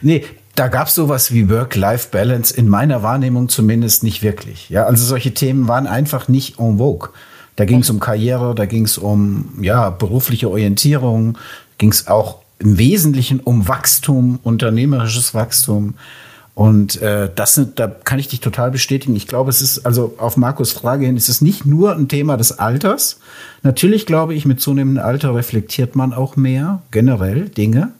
[0.00, 0.24] nee,
[0.54, 4.70] da gab es sowas wie Work-Life-Balance in meiner Wahrnehmung zumindest nicht wirklich.
[4.70, 7.10] Ja, also solche Themen waren einfach nicht en vogue.
[7.56, 11.38] Da ging es um Karriere, da ging es um ja berufliche Orientierung,
[11.78, 15.94] ging es auch im Wesentlichen um Wachstum, unternehmerisches Wachstum.
[16.54, 19.16] Und äh, das sind, da kann ich dich total bestätigen.
[19.16, 22.36] Ich glaube, es ist, also auf Markus Frage hin, es ist nicht nur ein Thema
[22.36, 23.18] des Alters.
[23.62, 27.92] Natürlich glaube ich, mit zunehmendem Alter reflektiert man auch mehr, generell Dinge.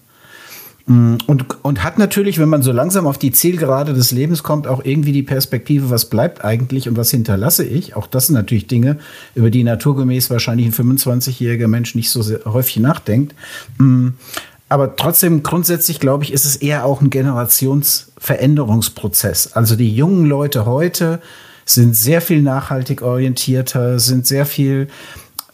[0.86, 4.66] Mm, und, und hat natürlich, wenn man so langsam auf die Zielgerade des Lebens kommt,
[4.66, 7.96] auch irgendwie die Perspektive, was bleibt eigentlich und was hinterlasse ich.
[7.96, 8.98] Auch das sind natürlich Dinge,
[9.34, 13.34] über die naturgemäß wahrscheinlich ein 25-jähriger Mensch nicht so häufig nachdenkt.
[13.78, 14.08] Mm,
[14.68, 19.54] Aber trotzdem, grundsätzlich glaube ich, ist es eher auch ein Generationsveränderungsprozess.
[19.54, 21.22] Also die jungen Leute heute
[21.64, 24.88] sind sehr viel nachhaltig orientierter, sind sehr viel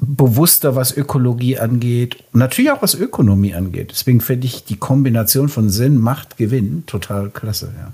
[0.00, 3.90] bewusster, was Ökologie angeht, natürlich auch was Ökonomie angeht.
[3.90, 7.72] Deswegen finde ich die Kombination von Sinn, Macht, Gewinn total klasse.
[7.76, 7.92] Ja.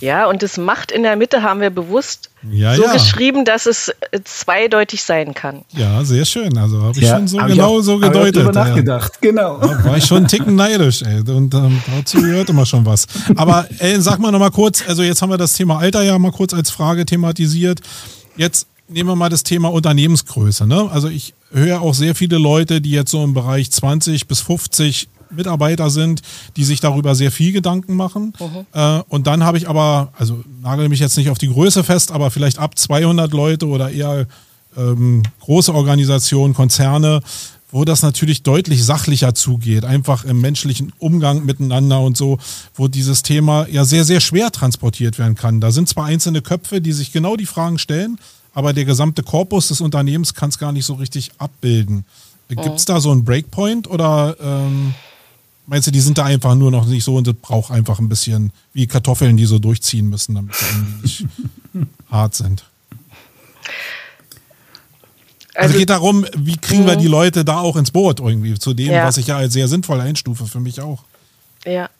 [0.00, 2.92] Ja, und das Macht in der Mitte haben wir bewusst ja, so ja.
[2.94, 5.60] geschrieben, dass es äh, zweideutig sein kann.
[5.72, 6.56] Ja, sehr schön.
[6.56, 8.46] Also habe ich ja, schon so genau auch, so gedeutet.
[8.46, 9.58] Ich nachgedacht, genau.
[9.58, 11.20] Da war ich schon einen Ticken neidisch, ey.
[11.30, 13.06] Und ähm, dazu gehört immer schon was.
[13.36, 16.32] Aber ey, sag mal nochmal kurz, also jetzt haben wir das Thema Alter ja mal
[16.32, 17.80] kurz als Frage thematisiert.
[18.38, 20.66] Jetzt nehmen wir mal das Thema Unternehmensgröße.
[20.66, 20.90] Ne?
[20.90, 25.08] Also ich höre auch sehr viele Leute, die jetzt so im Bereich 20 bis 50
[25.30, 26.22] Mitarbeiter sind,
[26.56, 28.32] die sich darüber sehr viel Gedanken machen.
[28.38, 28.66] Mhm.
[28.72, 32.12] Äh, und dann habe ich aber, also nagel mich jetzt nicht auf die Größe fest,
[32.12, 34.26] aber vielleicht ab 200 Leute oder eher
[34.76, 37.20] ähm, große Organisationen, Konzerne,
[37.72, 42.38] wo das natürlich deutlich sachlicher zugeht, einfach im menschlichen Umgang miteinander und so,
[42.74, 45.60] wo dieses Thema ja sehr, sehr schwer transportiert werden kann.
[45.60, 48.18] Da sind zwar einzelne Köpfe, die sich genau die Fragen stellen,
[48.54, 52.04] aber der gesamte Korpus des Unternehmens kann es gar nicht so richtig abbilden.
[52.48, 54.94] Gibt es da so einen Breakpoint oder ähm,
[55.66, 58.08] meinst du, die sind da einfach nur noch nicht so und das braucht einfach ein
[58.08, 61.26] bisschen wie Kartoffeln, die so durchziehen müssen, damit sie irgendwie nicht
[62.10, 62.64] hart sind?
[65.54, 68.74] Also, also geht darum, wie kriegen wir die Leute da auch ins Boot irgendwie, zu
[68.74, 69.04] dem, ja.
[69.04, 71.04] was ich ja als sehr sinnvoll einstufe, für mich auch.
[71.64, 71.90] Ja,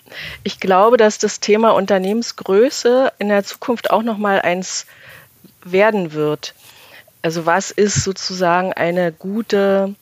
[0.43, 4.87] ich glaube, dass das Thema Unternehmensgröße in der Zukunft auch nochmal eins
[5.65, 6.55] werden wird.
[7.23, 9.95] Also was ist sozusagen eine gute,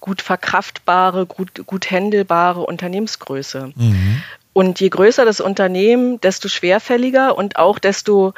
[0.00, 3.72] gut verkraftbare, gut, gut handelbare Unternehmensgröße?
[3.74, 4.22] Mhm.
[4.52, 8.34] Und je größer das Unternehmen, desto schwerfälliger und auch desto,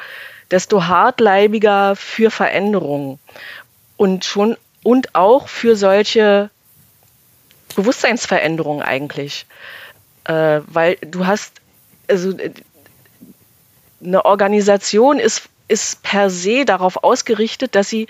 [0.51, 3.17] desto hartleibiger für Veränderungen.
[3.97, 6.49] Und schon und auch für solche
[7.75, 9.45] Bewusstseinsveränderungen eigentlich.
[10.25, 11.53] Äh, weil du hast,
[12.07, 12.51] also äh,
[14.03, 18.07] eine Organisation ist ist per se darauf ausgerichtet, dass sie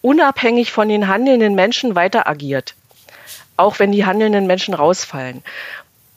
[0.00, 2.74] unabhängig von den handelnden Menschen weiter agiert.
[3.56, 5.42] Auch wenn die handelnden Menschen rausfallen.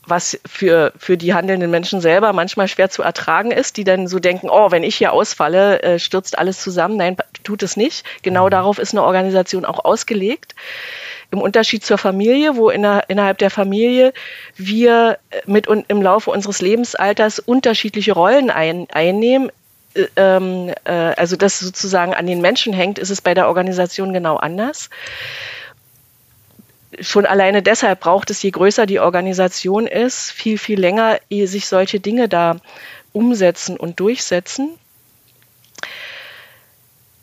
[0.05, 4.19] Was für, für die handelnden Menschen selber manchmal schwer zu ertragen ist, die dann so
[4.19, 6.97] denken, oh, wenn ich hier ausfalle, äh, stürzt alles zusammen.
[6.97, 8.05] Nein, tut es nicht.
[8.21, 8.51] Genau mhm.
[8.51, 10.55] darauf ist eine Organisation auch ausgelegt.
[11.31, 14.13] Im Unterschied zur Familie, wo inner, innerhalb der Familie
[14.55, 19.51] wir mit und im Laufe unseres Lebensalters unterschiedliche Rollen ein, einnehmen,
[20.15, 24.38] ähm, äh, also das sozusagen an den Menschen hängt, ist es bei der Organisation genau
[24.38, 24.89] anders.
[26.99, 31.67] Schon alleine deshalb braucht es, je größer die Organisation ist, viel, viel länger, ehe sich
[31.67, 32.58] solche Dinge da
[33.13, 34.69] umsetzen und durchsetzen.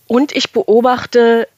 [0.07, 1.49] Und ich beobachte,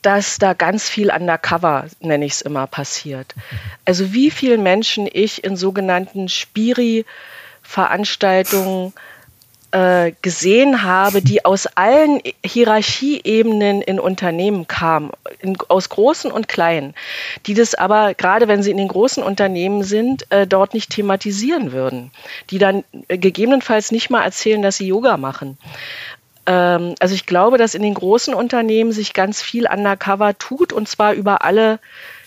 [0.00, 3.34] dass da ganz viel undercover, nenne ich es immer, passiert.
[3.84, 8.92] Also wie viele Menschen ich in sogenannten Spiri-Veranstaltungen
[9.74, 15.10] äh, gesehen habe, die aus allen Hierarchieebenen in Unternehmen kamen,
[15.40, 16.94] in, aus großen und kleinen,
[17.46, 21.72] die das aber, gerade wenn sie in den großen Unternehmen sind, äh, dort nicht thematisieren
[21.72, 22.12] würden,
[22.50, 25.58] die dann äh, gegebenenfalls nicht mal erzählen, dass sie Yoga machen.
[26.46, 30.88] Ähm, also ich glaube, dass in den großen Unternehmen sich ganz viel undercover tut und
[30.88, 31.80] zwar über alle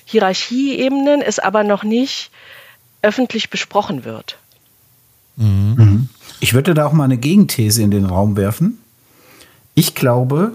[0.03, 2.29] Hierarchieebenen, es aber noch nicht
[3.01, 4.37] öffentlich besprochen wird.
[5.37, 6.09] Mhm.
[6.39, 8.77] Ich würde da auch mal eine Gegenthese in den Raum werfen.
[9.73, 10.53] Ich glaube,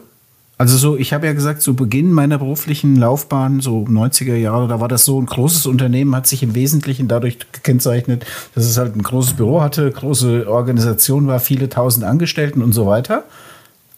[0.62, 4.78] also so, ich habe ja gesagt, zu Beginn meiner beruflichen Laufbahn, so 90er Jahre, da
[4.78, 8.94] war das so ein großes Unternehmen, hat sich im Wesentlichen dadurch gekennzeichnet, dass es halt
[8.94, 13.24] ein großes Büro hatte, große Organisation war, viele tausend Angestellten und so weiter.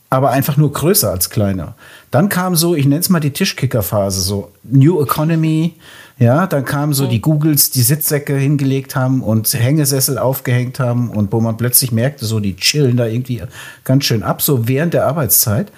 [0.09, 1.75] Aber einfach nur größer als kleiner.
[2.11, 5.75] Dann kam so, ich nenne es mal die Tischkicker-Phase, so New Economy,
[6.17, 11.33] ja, dann kamen so die Googles, die Sitzsäcke hingelegt haben und Hängesessel aufgehängt haben und
[11.33, 13.43] wo man plötzlich merkte, so die chillen da irgendwie
[13.83, 15.73] ganz schön ab, so während der Arbeitszeit.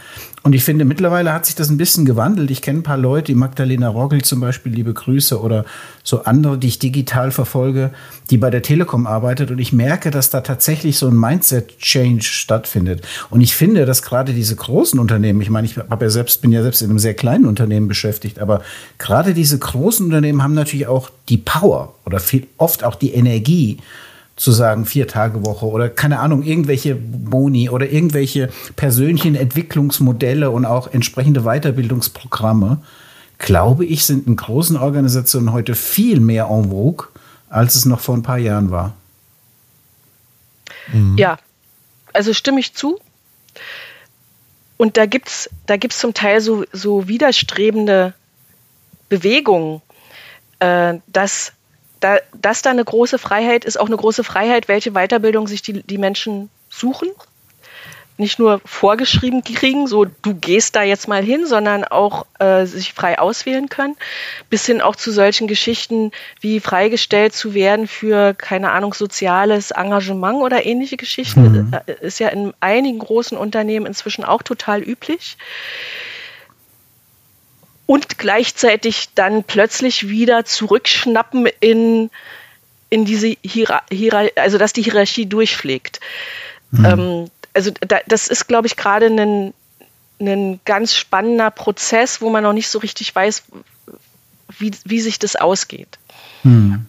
[0.46, 2.52] Und ich finde, mittlerweile hat sich das ein bisschen gewandelt.
[2.52, 5.64] Ich kenne ein paar Leute, die Magdalena Rogel zum Beispiel, liebe Grüße, oder
[6.04, 7.90] so andere, die ich digital verfolge,
[8.30, 9.50] die bei der Telekom arbeitet.
[9.50, 13.02] Und ich merke, dass da tatsächlich so ein Mindset-Change stattfindet.
[13.28, 16.52] Und ich finde, dass gerade diese großen Unternehmen, ich meine, ich habe ja selbst, bin
[16.52, 18.62] ja selbst in einem sehr kleinen Unternehmen beschäftigt, aber
[18.98, 23.78] gerade diese großen Unternehmen haben natürlich auch die Power oder viel, oft auch die Energie,
[24.36, 30.66] zu sagen, vier Tage Woche oder keine Ahnung, irgendwelche Boni oder irgendwelche persönlichen Entwicklungsmodelle und
[30.66, 32.82] auch entsprechende Weiterbildungsprogramme,
[33.38, 37.08] glaube ich, sind in großen Organisationen heute viel mehr en vogue,
[37.48, 38.94] als es noch vor ein paar Jahren war.
[40.92, 41.16] Mhm.
[41.16, 41.38] Ja,
[42.12, 43.00] also stimme ich zu.
[44.76, 48.12] Und da gibt es da gibt's zum Teil so, so widerstrebende
[49.08, 49.80] Bewegungen,
[50.58, 51.52] äh, dass
[52.00, 55.82] da, dass da eine große Freiheit ist, auch eine große Freiheit, welche Weiterbildung sich die,
[55.82, 57.08] die Menschen suchen
[58.18, 62.94] nicht nur vorgeschrieben kriegen, so du gehst da jetzt mal hin, sondern auch äh, sich
[62.94, 63.96] frei auswählen können,
[64.48, 70.42] bis hin auch zu solchen Geschichten wie freigestellt zu werden für, keine Ahnung, soziales Engagement
[70.42, 71.42] oder ähnliche Geschichten.
[71.42, 71.72] Mhm.
[71.86, 75.36] Äh, ist ja in einigen großen Unternehmen inzwischen auch total üblich.
[77.86, 82.10] Und gleichzeitig dann plötzlich wieder zurückschnappen in,
[82.90, 86.00] in diese Hierarchie, also dass die Hierarchie durchschlägt.
[86.72, 86.84] Mhm.
[86.84, 89.54] Ähm, also da, das ist, glaube ich, gerade ein,
[90.20, 93.44] ein ganz spannender Prozess, wo man noch nicht so richtig weiß,
[94.58, 95.98] wie, wie sich das ausgeht.
[96.42, 96.52] Hm.
[96.52, 96.86] Mhm.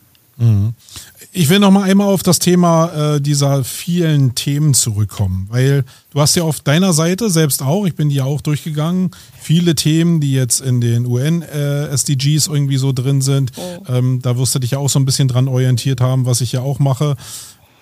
[1.31, 6.21] Ich will noch mal einmal auf das Thema äh, dieser vielen Themen zurückkommen, weil du
[6.21, 10.19] hast ja auf deiner Seite selbst auch, ich bin die ja auch durchgegangen, viele Themen,
[10.19, 13.51] die jetzt in den UN-SDGs äh, irgendwie so drin sind.
[13.55, 13.83] Oh.
[13.87, 16.51] Ähm, da wirst du dich ja auch so ein bisschen dran orientiert haben, was ich
[16.51, 17.15] ja auch mache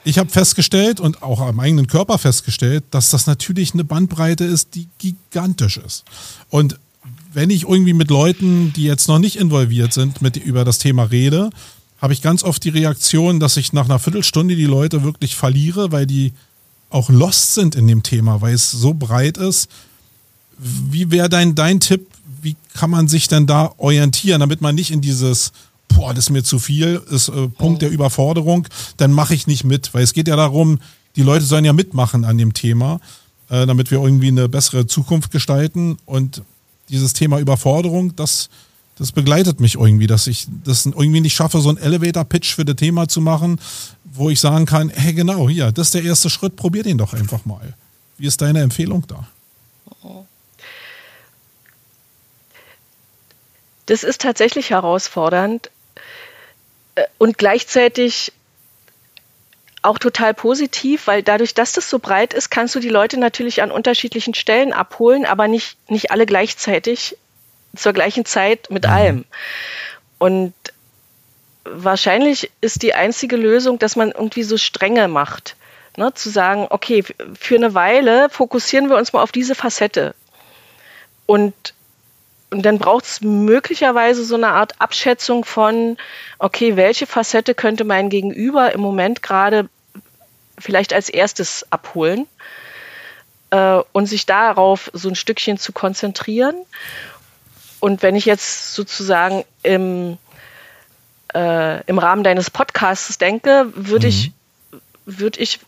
[0.05, 4.75] ich habe festgestellt und auch am eigenen Körper festgestellt, dass das natürlich eine Bandbreite ist,
[4.75, 6.05] die gigantisch ist.
[6.49, 6.79] Und
[7.33, 11.03] wenn ich irgendwie mit Leuten, die jetzt noch nicht involviert sind, mit über das Thema
[11.03, 11.49] rede,
[12.05, 15.91] habe ich ganz oft die Reaktion, dass ich nach einer Viertelstunde die Leute wirklich verliere,
[15.91, 16.33] weil die
[16.91, 19.69] auch lost sind in dem Thema, weil es so breit ist.
[20.59, 22.07] Wie wäre dein, dein Tipp?
[22.43, 25.51] Wie kann man sich denn da orientieren, damit man nicht in dieses
[25.87, 29.63] boah, das ist mir zu viel, ist äh, Punkt der Überforderung, dann mache ich nicht
[29.63, 29.91] mit.
[29.95, 30.79] Weil es geht ja darum,
[31.15, 32.99] die Leute sollen ja mitmachen an dem Thema,
[33.49, 35.97] äh, damit wir irgendwie eine bessere Zukunft gestalten.
[36.05, 36.43] Und
[36.89, 38.49] dieses Thema Überforderung, das,
[38.97, 42.77] das begleitet mich irgendwie, dass ich das irgendwie nicht schaffe, so einen Elevator-Pitch für das
[42.77, 43.60] Thema zu machen,
[44.03, 47.13] wo ich sagen kann, hey genau, hier, das ist der erste Schritt, probier den doch
[47.13, 47.73] einfach mal.
[48.17, 49.27] Wie ist deine Empfehlung da?
[53.86, 55.69] Das ist tatsächlich herausfordernd,
[56.95, 58.31] äh, und gleichzeitig
[59.81, 63.62] auch total positiv, weil dadurch, dass das so breit ist, kannst du die Leute natürlich
[63.62, 67.17] an unterschiedlichen Stellen abholen, aber nicht, nicht alle gleichzeitig
[67.77, 68.91] zur gleichen Zeit mit mhm.
[68.91, 69.25] allem.
[70.17, 70.53] Und
[71.63, 75.55] wahrscheinlich ist die einzige Lösung, dass man irgendwie so Strenge macht.
[75.97, 77.05] Ne, zu sagen, okay,
[77.39, 80.13] für eine Weile fokussieren wir uns mal auf diese Facette.
[81.25, 81.53] Und
[82.51, 85.97] und dann braucht es möglicherweise so eine Art Abschätzung von,
[86.39, 89.67] okay, welche Facette könnte mein Gegenüber im Moment gerade
[90.57, 92.27] vielleicht als erstes abholen
[93.49, 96.55] äh, und sich darauf so ein Stückchen zu konzentrieren.
[97.79, 100.17] Und wenn ich jetzt sozusagen im,
[101.33, 104.09] äh, im Rahmen deines Podcasts denke, würde mhm.
[104.09, 104.31] ich,
[105.05, 105.59] würde ich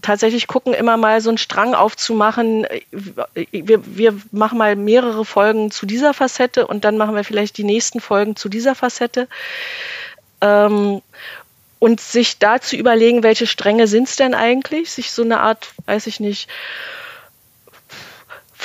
[0.00, 2.66] tatsächlich gucken, immer mal so einen Strang aufzumachen.
[3.32, 7.64] Wir, wir machen mal mehrere Folgen zu dieser Facette und dann machen wir vielleicht die
[7.64, 9.28] nächsten Folgen zu dieser Facette.
[10.40, 11.02] Ähm,
[11.78, 14.90] und sich da zu überlegen, welche Stränge sind es denn eigentlich?
[14.90, 16.48] Sich so eine Art, weiß ich nicht,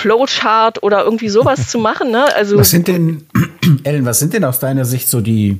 [0.01, 2.11] Flowchart oder irgendwie sowas zu machen.
[2.11, 2.25] Ne?
[2.35, 3.25] Also, was sind denn,
[3.83, 5.59] Ellen, was sind denn aus deiner Sicht so die,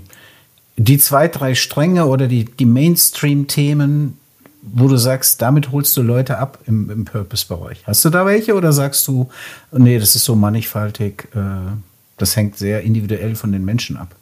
[0.77, 4.17] die zwei, drei Stränge oder die, die Mainstream-Themen,
[4.61, 7.83] wo du sagst, damit holst du Leute ab im, im Purpose-Bereich.
[7.85, 9.29] Hast du da welche oder sagst du,
[9.71, 11.73] nee, das ist so mannigfaltig, äh,
[12.17, 14.15] das hängt sehr individuell von den Menschen ab?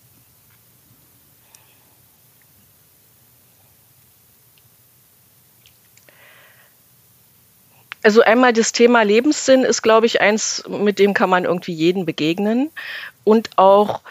[8.10, 12.08] Also einmal das Thema Lebenssinn ist, glaube ich, eins, mit dem kann man irgendwie jeden
[12.08, 12.72] begegnen.
[13.24, 14.02] Und auch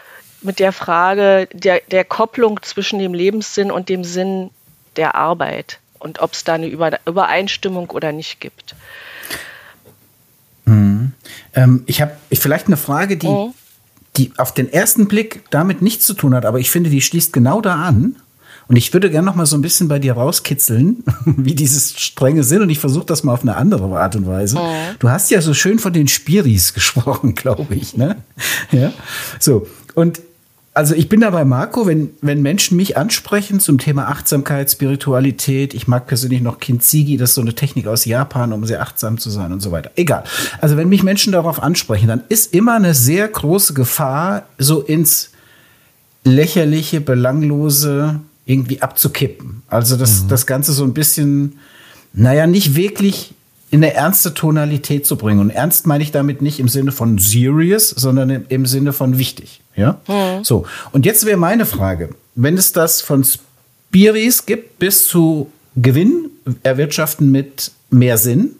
[0.41, 4.51] mit der Frage der, der Kopplung zwischen dem Lebenssinn und dem Sinn
[4.95, 8.73] der Arbeit und ob es da eine Übereinstimmung oder nicht gibt.
[10.63, 11.11] Mhm.
[11.53, 13.53] Ähm, ich habe vielleicht eine Frage, die, mhm.
[14.15, 17.33] die auf den ersten Blick damit nichts zu tun hat, aber ich finde, die schließt
[17.33, 18.15] genau da an.
[18.69, 22.43] Und ich würde gerne noch mal so ein bisschen bei dir rauskitzeln, wie dieses strenge
[22.43, 22.61] Sinn.
[22.61, 24.57] Und ich versuche das mal auf eine andere Art und Weise.
[24.57, 24.95] Mhm.
[24.99, 27.97] Du hast ja so schön von den Spiris gesprochen, glaube ich.
[27.97, 28.17] Ne?
[28.71, 28.93] Ja.
[29.39, 29.67] So.
[29.95, 30.21] Und
[30.75, 35.73] also ich bin da bei Marco, wenn, wenn Menschen mich ansprechen zum Thema Achtsamkeit, Spiritualität,
[35.73, 39.17] ich mag persönlich noch Kintsugi, das ist so eine Technik aus Japan, um sehr achtsam
[39.17, 39.89] zu sein und so weiter.
[39.95, 40.23] Egal.
[40.61, 45.31] Also wenn mich Menschen darauf ansprechen, dann ist immer eine sehr große Gefahr, so ins
[46.23, 48.19] lächerliche, belanglose
[48.49, 49.61] irgendwie abzukippen.
[49.67, 50.27] Also das, mhm.
[50.29, 51.59] das Ganze so ein bisschen,
[52.13, 53.35] naja, nicht wirklich
[53.69, 55.39] in eine ernste Tonalität zu bringen.
[55.39, 59.19] Und ernst meine ich damit nicht im Sinne von serious, sondern im, im Sinne von
[59.19, 59.61] wichtig.
[59.75, 60.01] Ja?
[60.07, 60.43] Mhm.
[60.43, 60.65] So.
[60.91, 66.31] Und jetzt wäre meine Frage, wenn es das von Spiris gibt bis zu Gewinn
[66.63, 68.55] erwirtschaften mit mehr Sinn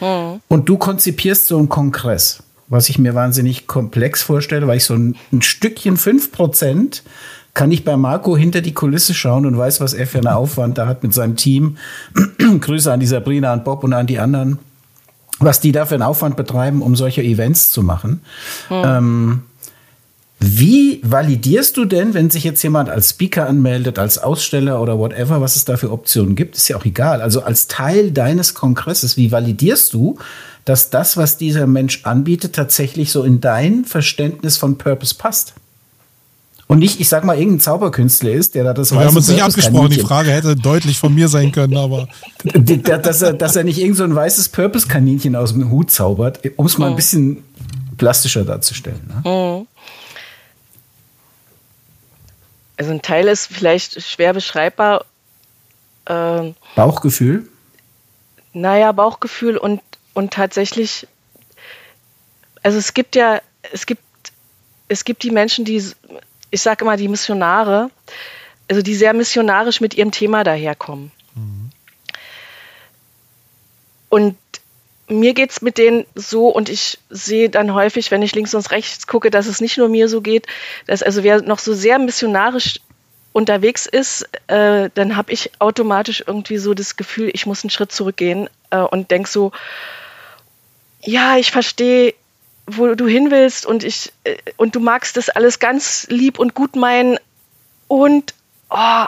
[0.00, 0.40] mhm.
[0.48, 4.94] und du konzipierst so einen Kongress, was ich mir wahnsinnig komplex vorstelle, weil ich so
[4.94, 7.02] ein, ein Stückchen 5%
[7.58, 10.78] kann ich bei Marco hinter die Kulisse schauen und weiß, was er für einen Aufwand
[10.78, 11.76] da hat mit seinem Team.
[12.60, 14.60] Grüße an die Sabrina, an Bob und an die anderen,
[15.40, 18.20] was die da für einen Aufwand betreiben, um solche Events zu machen.
[18.68, 18.82] Hm.
[18.84, 19.42] Ähm,
[20.38, 25.40] wie validierst du denn, wenn sich jetzt jemand als Speaker anmeldet, als Aussteller oder whatever,
[25.40, 27.20] was es da für Optionen gibt, ist ja auch egal.
[27.20, 30.16] Also als Teil deines Kongresses, wie validierst du,
[30.64, 35.54] dass das, was dieser Mensch anbietet, tatsächlich so in dein Verständnis von Purpose passt?
[36.68, 38.98] Und nicht, ich sag mal, irgendein Zauberkünstler ist, der da das weiß.
[38.98, 42.08] Wir haben uns nicht abgesprochen, die Frage hätte deutlich von mir sein können, aber.
[42.44, 46.66] dass, er, dass er nicht irgend so ein weißes Purpose-Kaninchen aus dem Hut zaubert, um
[46.66, 47.42] es mal ein bisschen
[47.96, 49.00] plastischer darzustellen.
[49.24, 49.66] Ne?
[52.76, 55.06] Also ein Teil ist vielleicht schwer beschreibbar.
[56.06, 57.48] Ähm, Bauchgefühl?
[58.52, 59.80] Naja, Bauchgefühl und,
[60.12, 61.08] und tatsächlich,
[62.62, 63.40] also es gibt ja,
[63.72, 64.02] es gibt,
[64.88, 65.82] es gibt die Menschen, die,
[66.50, 67.90] ich sage immer die Missionare,
[68.68, 71.10] also die sehr missionarisch mit ihrem Thema daherkommen.
[71.34, 71.70] Mhm.
[74.08, 74.36] Und
[75.08, 78.70] mir geht es mit denen so und ich sehe dann häufig, wenn ich links und
[78.70, 80.46] rechts gucke, dass es nicht nur mir so geht,
[80.86, 82.80] dass also wer noch so sehr missionarisch
[83.32, 87.92] unterwegs ist, äh, dann habe ich automatisch irgendwie so das Gefühl, ich muss einen Schritt
[87.92, 89.52] zurückgehen äh, und denke so,
[91.02, 92.14] ja, ich verstehe,
[92.68, 96.54] wo du hin willst und ich äh, und du magst das alles ganz lieb und
[96.54, 97.18] gut meinen
[97.88, 98.34] und
[98.70, 99.06] oh,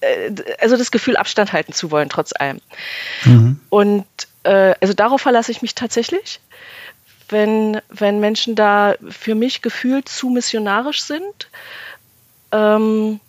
[0.00, 2.60] äh, also das Gefühl, Abstand halten zu wollen, trotz allem.
[3.24, 3.60] Mhm.
[3.68, 4.06] Und
[4.44, 6.40] äh, also darauf verlasse ich mich tatsächlich.
[7.28, 11.50] Wenn, wenn Menschen da für mich gefühlt zu missionarisch sind,
[12.52, 13.20] ähm,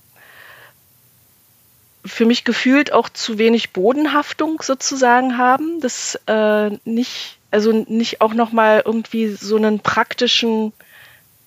[2.05, 8.33] für mich gefühlt auch zu wenig Bodenhaftung sozusagen haben, das äh, nicht, also nicht auch
[8.33, 10.73] nochmal irgendwie so einen praktischen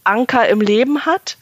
[0.05, 1.37] Anker im Leben hat.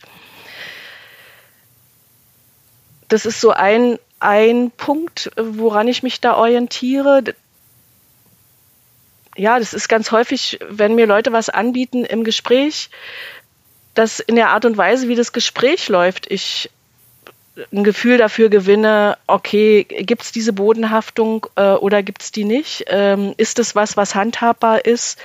[3.08, 7.34] Das ist so ein, ein Punkt, woran ich mich da orientiere
[9.36, 12.90] ja, das ist ganz häufig, wenn mir Leute was anbieten im Gespräch,
[13.94, 16.70] dass in der Art und Weise, wie das Gespräch läuft, ich
[17.72, 22.84] ein Gefühl dafür gewinne, okay, gibt es diese Bodenhaftung äh, oder gibt es die nicht?
[22.88, 25.18] Ähm, ist es was, was handhabbar ist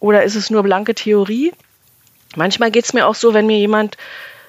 [0.00, 1.52] oder ist es nur blanke Theorie?
[2.34, 3.96] Manchmal geht es mir auch so, wenn mir jemand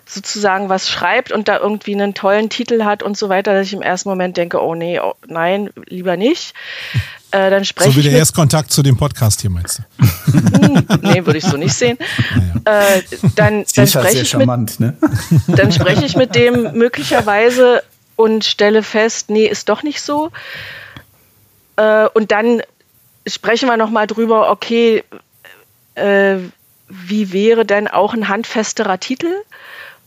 [0.05, 3.73] sozusagen was schreibt und da irgendwie einen tollen Titel hat und so weiter, dass ich
[3.73, 6.53] im ersten Moment denke, oh nee, oh, nein, lieber nicht.
[7.31, 9.83] Äh, dann spreche so wie der Erstkontakt zu dem Podcast hier meinst du?
[11.01, 11.97] nee, würde ich so nicht sehen.
[12.63, 12.95] Naja.
[12.95, 13.03] Äh,
[13.35, 15.09] dann dann spreche ich, charmant, mit, ne?
[15.47, 17.83] dann spreche ich mit dem möglicherweise
[18.15, 20.31] und stelle fest, nee, ist doch nicht so.
[21.75, 22.61] Äh, und dann
[23.27, 25.03] sprechen wir nochmal drüber, okay,
[25.95, 26.37] äh,
[26.87, 29.33] wie wäre denn auch ein handfesterer Titel?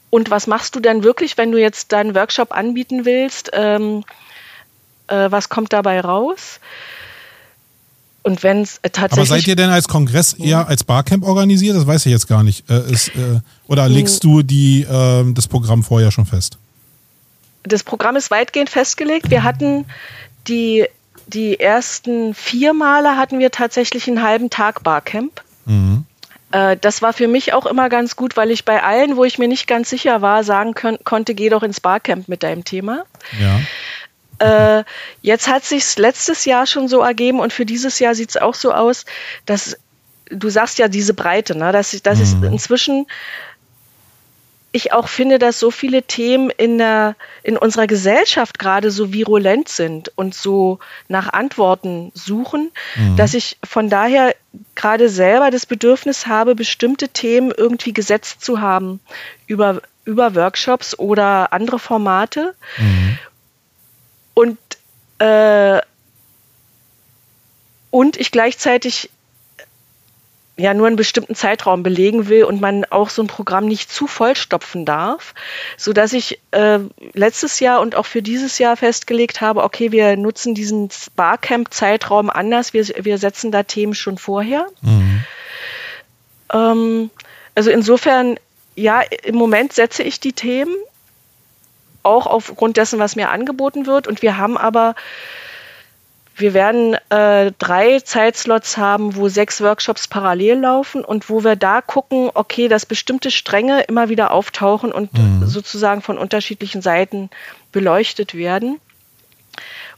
[0.09, 3.51] Und was machst du denn wirklich, wenn du jetzt deinen Workshop anbieten willst?
[3.53, 4.05] Ähm,
[5.07, 6.61] äh, was kommt dabei raus?
[8.23, 9.13] Und wenn es tatsächlich.
[9.13, 11.77] Aber seid ihr denn als Kongress eher als Barcamp organisiert?
[11.77, 12.69] Das weiß ich jetzt gar nicht.
[12.69, 13.93] Äh, ist, äh, oder hm.
[13.93, 16.59] legst du die, äh, das Programm vorher schon fest?
[17.63, 19.31] Das Programm ist weitgehend festgelegt.
[19.31, 19.87] Wir hatten
[20.49, 20.87] die,
[21.27, 25.43] die ersten vier Male hatten wir tatsächlich einen halben Tag Barcamp.
[25.67, 26.05] Mhm.
[26.53, 29.39] Äh, das war für mich auch immer ganz gut, weil ich bei allen, wo ich
[29.39, 33.05] mir nicht ganz sicher war, sagen konnte, geh doch ins Barcamp mit deinem Thema.
[33.41, 33.61] Ja.
[34.41, 34.85] Äh,
[35.23, 38.55] jetzt hat sich letztes Jahr schon so ergeben und für dieses Jahr sieht es auch
[38.55, 39.05] so aus,
[39.47, 39.77] dass
[40.31, 41.73] du sagst ja diese Breite, ne?
[41.73, 42.25] dass, dass mhm.
[42.25, 43.07] es inzwischen
[44.73, 49.69] ich auch finde, dass so viele Themen in, der, in unserer Gesellschaft gerade so virulent
[49.69, 50.79] sind und so
[51.09, 53.17] nach Antworten suchen, mhm.
[53.17, 54.35] dass ich von daher
[54.77, 59.01] gerade selber das Bedürfnis habe, bestimmte Themen irgendwie gesetzt zu haben
[59.49, 62.55] über, über Workshops oder andere Formate.
[62.79, 63.19] Mhm
[64.35, 64.59] und,
[65.19, 65.81] äh,
[67.91, 69.11] und ich gleichzeitig
[70.61, 74.07] ja nur einen bestimmten Zeitraum belegen will und man auch so ein Programm nicht zu
[74.07, 75.35] vollstopfen darf,
[75.77, 76.81] so dass ich äh,
[77.15, 82.73] letztes Jahr und auch für dieses Jahr festgelegt habe, okay, wir nutzen diesen Barcamp-Zeitraum anders,
[82.73, 84.67] wir, wir setzen da Themen schon vorher.
[84.83, 85.25] Mhm.
[86.53, 87.11] Ähm,
[87.55, 88.39] also insofern,
[88.75, 90.75] ja, im Moment setze ich die Themen
[92.03, 94.07] auch aufgrund dessen, was mir angeboten wird.
[94.07, 94.95] Und wir haben aber,
[96.37, 101.81] wir werden äh, drei Zeitslots haben, wo sechs Workshops parallel laufen und wo wir da
[101.81, 105.47] gucken, okay, dass bestimmte Stränge immer wieder auftauchen und mhm.
[105.47, 107.31] sozusagen von unterschiedlichen Seiten
[107.73, 108.81] beleuchtet werden.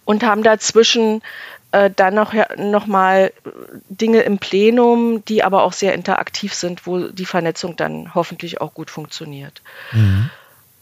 [0.04, 1.22] Und haben dazwischen
[1.72, 3.32] äh, dann noch, noch mal
[3.88, 8.74] Dinge im Plenum, die aber auch sehr interaktiv sind, wo die Vernetzung dann hoffentlich auch
[8.74, 9.62] gut funktioniert.
[9.92, 10.30] Mhm.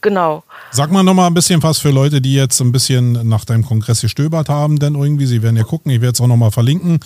[0.01, 0.43] Genau.
[0.71, 3.65] Sag mal noch mal ein bisschen was für Leute, die jetzt ein bisschen nach deinem
[3.65, 6.51] Kongress gestöbert haben, denn irgendwie, sie werden ja gucken, ich werde es auch noch mal
[6.51, 7.01] verlinken.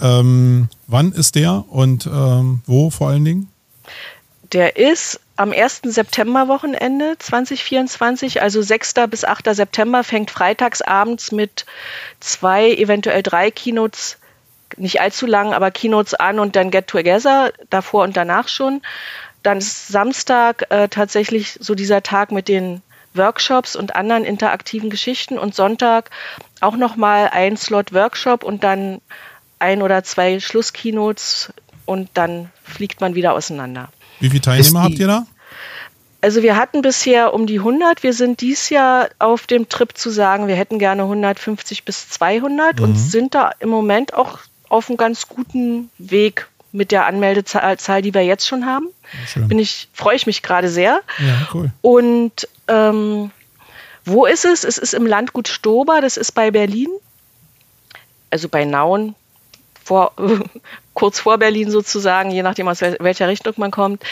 [0.00, 3.48] Ähm, wann ist der und ähm, wo vor allen Dingen?
[4.52, 5.82] Der ist am 1.
[5.84, 8.94] September-Wochenende 2024, also 6.
[9.08, 9.54] bis 8.
[9.54, 11.66] September, fängt freitags abends mit
[12.20, 14.18] zwei, eventuell drei Keynotes,
[14.76, 18.82] nicht allzu lang, aber Keynotes an und dann Get Together, davor und danach schon.
[19.44, 22.82] Dann ist Samstag äh, tatsächlich so dieser Tag mit den
[23.12, 26.10] Workshops und anderen interaktiven Geschichten und Sonntag
[26.60, 29.00] auch nochmal ein Slot Workshop und dann
[29.60, 31.52] ein oder zwei Schlusskeynotes
[31.84, 33.90] und dann fliegt man wieder auseinander.
[34.18, 35.26] Wie viele Teilnehmer habt ihr da?
[36.22, 38.02] Also wir hatten bisher um die 100.
[38.02, 42.78] Wir sind dies Jahr auf dem Trip zu sagen, wir hätten gerne 150 bis 200
[42.78, 42.82] mhm.
[42.84, 44.38] und sind da im Moment auch
[44.70, 48.88] auf einem ganz guten Weg mit der Anmeldezahl, die wir jetzt schon haben.
[49.26, 49.46] Schön.
[49.46, 51.00] Bin ich, freue ich mich gerade sehr.
[51.20, 51.70] Ja, cool.
[51.82, 53.30] Und ähm,
[54.04, 54.64] wo ist es?
[54.64, 56.88] Es ist im Landgut Stober, das ist bei Berlin,
[58.28, 59.14] also bei Nauen,
[59.84, 60.12] vor,
[60.94, 64.02] kurz vor Berlin sozusagen, je nachdem aus welcher Richtung man kommt.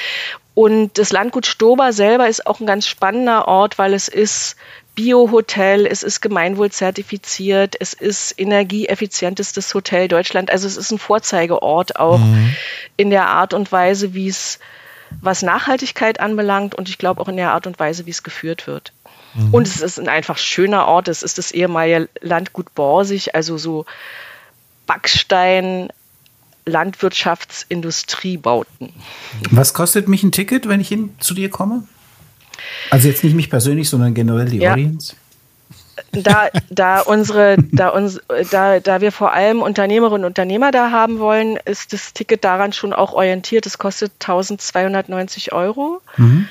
[0.54, 4.54] Und das Landgut Stober selber ist auch ein ganz spannender Ort, weil es ist
[4.94, 10.50] Bio-Hotel, es ist gemeinwohlzertifiziert, es ist energieeffizientestes Hotel Deutschland.
[10.50, 12.54] Also es ist ein Vorzeigeort auch mhm.
[12.96, 14.58] in der Art und Weise, wie es
[15.20, 18.66] was Nachhaltigkeit anbelangt und ich glaube auch in der Art und Weise, wie es geführt
[18.66, 18.94] wird.
[19.34, 19.52] Mhm.
[19.54, 21.08] Und es ist ein einfach schöner Ort.
[21.08, 23.86] Es ist das ehemalige Landgut Borsig, also so
[24.86, 25.88] Backstein,
[26.64, 28.92] Landwirtschaftsindustriebauten.
[29.50, 31.82] Was kostet mich ein Ticket, wenn ich hin zu dir komme?
[32.90, 34.72] Also jetzt nicht mich persönlich, sondern generell die ja.
[34.72, 35.14] Audience?
[36.12, 41.18] Da, da unsere, da uns, da, da wir vor allem Unternehmerinnen und Unternehmer da haben
[41.18, 43.66] wollen, ist das Ticket daran schon auch orientiert.
[43.66, 46.00] Es kostet 1290 Euro.
[46.16, 46.48] Mhm.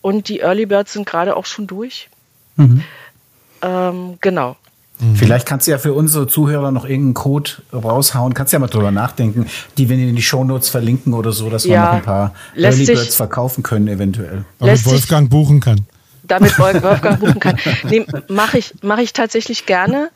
[0.00, 2.08] Und die Early Birds sind gerade auch schon durch.
[2.56, 2.82] Mhm.
[3.62, 4.56] Ähm, genau.
[5.00, 5.16] Mhm.
[5.16, 8.34] Vielleicht kannst du ja für unsere Zuhörer noch irgendeinen Code raushauen.
[8.34, 9.46] Kannst ja mal drüber nachdenken,
[9.76, 12.86] die wir in die Shownotes verlinken oder so, dass ja, wir noch ein paar Early
[12.86, 14.44] Birds verkaufen können, eventuell.
[14.58, 15.86] Damit Wolfgang buchen kann.
[16.24, 17.58] Damit Wolfgang buchen kann.
[17.88, 20.10] Nee, mache ich, mach ich tatsächlich gerne.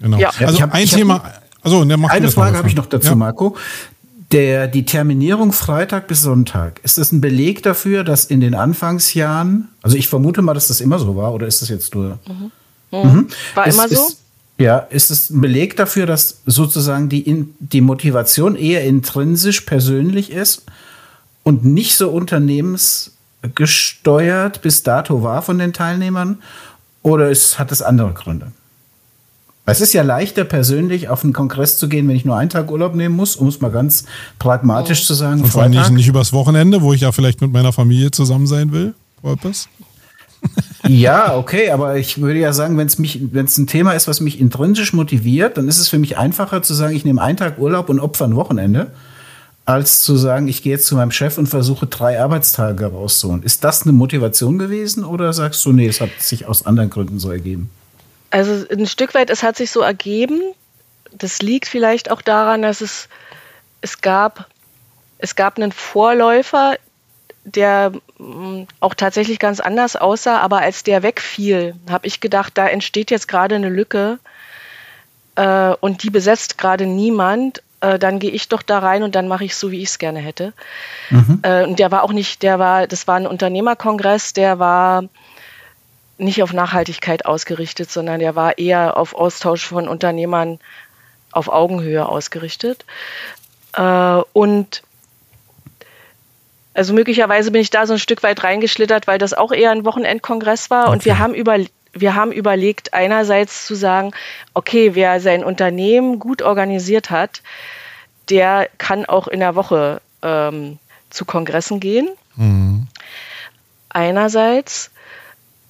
[0.00, 0.18] Genau.
[0.18, 0.30] Ja.
[0.40, 1.22] Also hab, ein Thema.
[1.62, 3.14] Also, ne, eine Frage habe ich noch dazu, ja.
[3.14, 3.56] Marco.
[4.32, 9.68] Der, die Terminierung Freitag bis Sonntag, ist das ein Beleg dafür, dass in den Anfangsjahren,
[9.82, 12.18] also ich vermute mal, dass das immer so war, oder ist das jetzt nur.
[12.26, 12.50] Mhm.
[12.92, 13.28] Mhm.
[13.54, 14.08] War ist, immer so?
[14.08, 14.18] Ist,
[14.58, 20.62] ja, ist es ein Beleg dafür, dass sozusagen die, die Motivation eher intrinsisch persönlich ist
[21.42, 26.38] und nicht so unternehmensgesteuert bis dato war von den Teilnehmern?
[27.02, 28.52] Oder ist, hat es andere Gründe?
[29.64, 32.70] Es ist ja leichter, persönlich auf einen Kongress zu gehen, wenn ich nur einen Tag
[32.70, 34.04] Urlaub nehmen muss, um es mal ganz
[34.38, 35.06] pragmatisch oh.
[35.06, 35.40] zu sagen.
[35.40, 38.46] Und vor allem nicht, nicht übers Wochenende, wo ich ja vielleicht mit meiner Familie zusammen
[38.46, 38.94] sein will.
[39.22, 39.68] Purpose
[40.88, 44.08] ja, okay, aber ich würde ja sagen, wenn es mich, wenn es ein Thema ist,
[44.08, 47.36] was mich intrinsisch motiviert, dann ist es für mich einfacher zu sagen, ich nehme einen
[47.36, 48.90] Tag Urlaub und opfer ein Wochenende,
[49.64, 53.42] als zu sagen, ich gehe jetzt zu meinem Chef und versuche drei Arbeitstage rauszuholen.
[53.42, 57.18] Ist das eine Motivation gewesen oder sagst du, nee, es hat sich aus anderen Gründen
[57.20, 57.70] so ergeben?
[58.30, 60.40] Also ein Stück weit, es hat sich so ergeben.
[61.12, 63.08] Das liegt vielleicht auch daran, dass es,
[63.82, 64.48] es gab,
[65.18, 66.76] es gab einen Vorläufer,
[67.44, 72.66] der mm, auch tatsächlich ganz anders aussah, aber als der wegfiel, habe ich gedacht, da
[72.68, 74.18] entsteht jetzt gerade eine Lücke
[75.36, 77.62] äh, und die besetzt gerade niemand.
[77.80, 79.98] Äh, dann gehe ich doch da rein und dann mache ich so, wie ich es
[79.98, 80.52] gerne hätte.
[81.10, 81.40] Mhm.
[81.42, 85.04] Äh, und der war auch nicht, der war, das war ein Unternehmerkongress, der war
[86.18, 90.60] nicht auf Nachhaltigkeit ausgerichtet, sondern der war eher auf Austausch von Unternehmern
[91.32, 92.84] auf Augenhöhe ausgerichtet.
[93.72, 94.82] Äh, und
[96.74, 99.84] also möglicherweise bin ich da so ein Stück weit reingeschlittert, weil das auch eher ein
[99.84, 100.84] Wochenendkongress war.
[100.84, 100.92] Okay.
[100.92, 101.58] Und wir haben über,
[101.92, 104.12] wir haben überlegt, einerseits zu sagen,
[104.54, 107.42] okay, wer sein Unternehmen gut organisiert hat,
[108.30, 110.78] der kann auch in der Woche ähm,
[111.10, 112.08] zu Kongressen gehen.
[112.36, 112.86] Mhm.
[113.90, 114.90] Einerseits.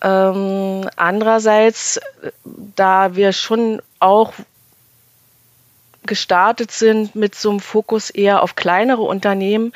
[0.05, 2.01] Ähm, andererseits,
[2.45, 4.33] da wir schon auch
[6.05, 9.73] gestartet sind mit so einem Fokus eher auf kleinere Unternehmen,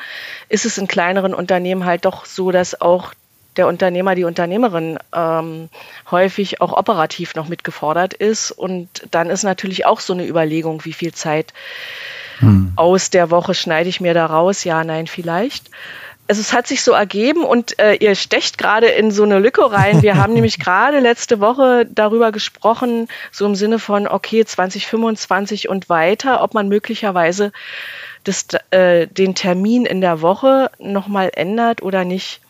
[0.49, 3.13] ist es in kleineren Unternehmen halt doch so, dass auch
[3.57, 5.69] der Unternehmer, die Unternehmerin ähm,
[6.11, 8.51] häufig auch operativ noch mitgefordert ist.
[8.51, 11.53] Und dann ist natürlich auch so eine Überlegung, wie viel Zeit
[12.39, 12.73] hm.
[12.75, 14.63] aus der Woche schneide ich mir da raus?
[14.63, 15.71] Ja, nein, vielleicht
[16.27, 19.71] also es hat sich so ergeben und äh, ihr stecht gerade in so eine Lücke
[19.71, 20.01] rein.
[20.01, 25.89] Wir haben nämlich gerade letzte Woche darüber gesprochen, so im Sinne von, okay, 2025 und
[25.89, 27.51] weiter, ob man möglicherweise
[28.23, 32.41] das, äh, den Termin in der Woche nochmal ändert oder nicht.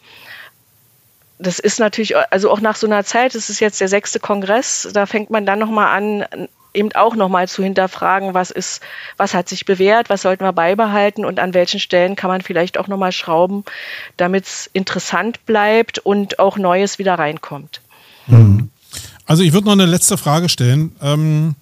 [1.39, 4.89] das ist natürlich, also auch nach so einer Zeit, das ist jetzt der sechste Kongress,
[4.91, 6.47] da fängt man dann nochmal an,
[6.78, 8.82] eben auch nochmal zu hinterfragen, was ist,
[9.17, 12.78] was hat sich bewährt, was sollten wir beibehalten und an welchen Stellen kann man vielleicht
[12.78, 13.63] auch nochmal schrauben,
[14.15, 17.82] damit es interessant bleibt und auch Neues wieder reinkommt.
[18.28, 18.69] Mhm.
[19.25, 21.55] Also ich würde noch eine letzte Frage stellen, ähm,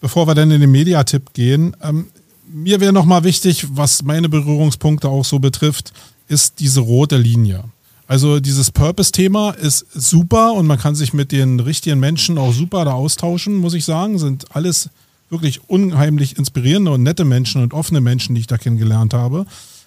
[0.00, 1.76] bevor wir dann in den Mediatipp gehen.
[1.82, 2.06] Ähm,
[2.46, 5.92] mir wäre nochmal wichtig, was meine Berührungspunkte auch so betrifft,
[6.28, 7.64] ist diese rote Linie.
[8.06, 12.84] Also dieses Purpose-Thema ist super und man kann sich mit den richtigen Menschen auch super
[12.84, 14.18] da austauschen, muss ich sagen.
[14.18, 14.90] Sind alles
[15.30, 19.46] wirklich unheimlich inspirierende und nette Menschen und offene Menschen, die ich da kennengelernt habe.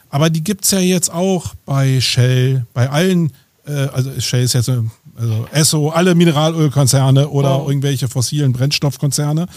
[0.10, 3.34] Aber die gibt es ja jetzt auch bei Shell, bei allen,
[3.66, 7.70] äh, also Shell ist jetzt, also Esso, alle Mineralölkonzerne oder oh.
[7.70, 9.48] irgendwelche fossilen Brennstoffkonzerne.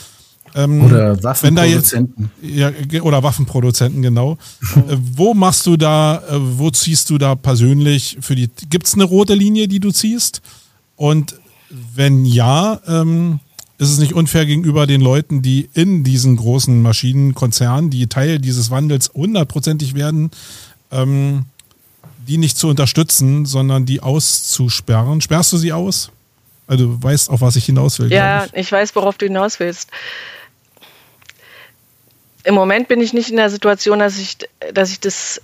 [0.54, 2.30] Ähm, oder Waffenproduzenten.
[2.42, 4.32] Jetzt, ja, oder Waffenproduzenten, genau.
[4.74, 8.94] äh, wo machst du da, äh, wo ziehst du da persönlich für die, gibt es
[8.94, 10.42] eine rote Linie, die du ziehst?
[10.96, 11.36] Und
[11.70, 13.40] wenn ja, ähm,
[13.78, 18.70] ist es nicht unfair gegenüber den Leuten, die in diesen großen Maschinenkonzernen, die Teil dieses
[18.70, 20.30] Wandels hundertprozentig werden,
[20.90, 21.46] ähm,
[22.28, 25.20] die nicht zu unterstützen, sondern die auszusperren.
[25.20, 26.10] Sperrst du sie aus?
[26.66, 28.12] Also du weißt, auf was ich hinaus will.
[28.12, 28.54] Ja, ich.
[28.54, 29.90] ich weiß, worauf du hinaus willst
[32.44, 34.38] im Moment bin ich nicht in der Situation, dass ich,
[34.72, 35.40] dass ich das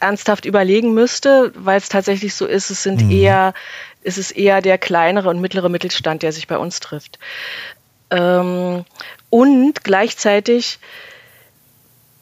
[0.00, 3.10] ernsthaft überlegen müsste, weil es tatsächlich so ist, es sind mhm.
[3.10, 3.54] eher,
[4.02, 7.18] es ist eher der kleinere und mittlere Mittelstand, der sich bei uns trifft.
[8.10, 8.84] Ähm,
[9.28, 10.78] und gleichzeitig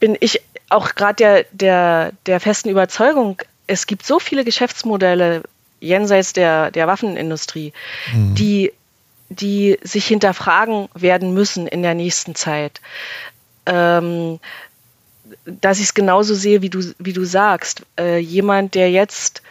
[0.00, 5.42] bin ich auch gerade der, der, der festen Überzeugung, es gibt so viele Geschäftsmodelle
[5.80, 7.72] jenseits der, der Waffenindustrie,
[8.12, 8.34] mhm.
[8.34, 8.72] die
[9.28, 12.80] die sich hinterfragen werden müssen in der nächsten Zeit.
[13.66, 14.40] Ähm,
[15.44, 17.82] dass ich es genauso sehe, wie du, wie du sagst.
[17.98, 19.42] Äh, jemand, der jetzt,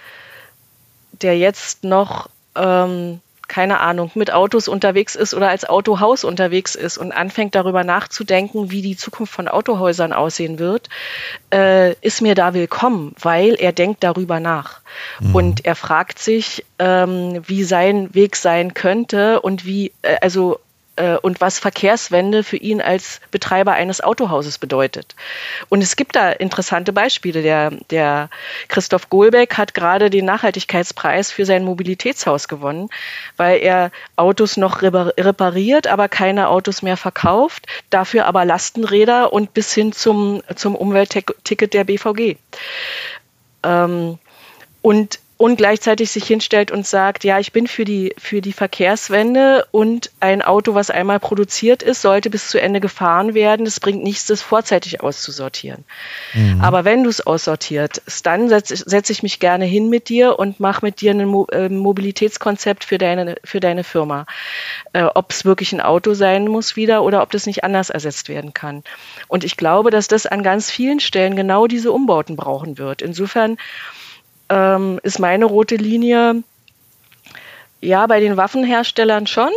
[1.12, 6.98] der jetzt noch ähm, keine Ahnung, mit Autos unterwegs ist oder als Autohaus unterwegs ist
[6.98, 10.90] und anfängt darüber nachzudenken, wie die Zukunft von Autohäusern aussehen wird,
[11.54, 14.82] äh, ist mir da willkommen, weil er denkt darüber nach.
[15.20, 15.36] Mhm.
[15.36, 20.60] Und er fragt sich, ähm, wie sein Weg sein könnte und wie, äh, also
[21.22, 25.16] und was Verkehrswende für ihn als Betreiber eines Autohauses bedeutet.
[25.70, 27.42] Und es gibt da interessante Beispiele.
[27.42, 28.30] Der, der
[28.68, 32.90] Christoph Gohlbeck hat gerade den Nachhaltigkeitspreis für sein Mobilitätshaus gewonnen,
[33.38, 39.74] weil er Autos noch repariert, aber keine Autos mehr verkauft, dafür aber Lastenräder und bis
[39.74, 42.38] hin zum, zum Umweltticket der BVG.
[43.64, 44.18] Ähm,
[44.82, 49.68] und und gleichzeitig sich hinstellt und sagt, ja, ich bin für die, für die Verkehrswende
[49.70, 53.68] und ein Auto, was einmal produziert ist, sollte bis zu Ende gefahren werden.
[53.68, 55.86] Es bringt nichts, das vorzeitig auszusortieren.
[56.34, 56.60] Mhm.
[56.62, 60.60] Aber wenn du es aussortierst, dann setze setz ich mich gerne hin mit dir und
[60.60, 64.26] mache mit dir ein Mo äh, Mobilitätskonzept für deine, für deine Firma.
[64.94, 68.28] Äh, ob es wirklich ein Auto sein muss wieder oder ob das nicht anders ersetzt
[68.28, 68.84] werden kann.
[69.28, 73.04] Und ich glaube, dass das an ganz vielen Stellen genau diese Umbauten brauchen wird.
[73.04, 73.58] Insofern
[74.50, 76.44] ähm, ist meine rote Linie,
[77.82, 79.50] ja, bei den Waffenherstellern schon.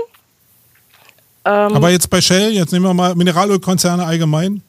[1.44, 4.62] Ähm, Aber jetzt bei Shell, jetzt nehmen wir mal Mineralölkonzerne allgemein.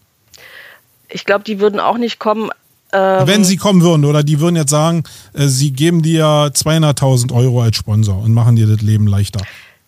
[1.10, 2.50] Ich glaube, die würden auch nicht kommen.
[2.94, 5.04] Ähm, Wenn sie kommen würden, oder die würden jetzt sagen,
[5.34, 9.42] äh, sie geben dir 200.000 Euro als Sponsor und machen dir das Leben leichter.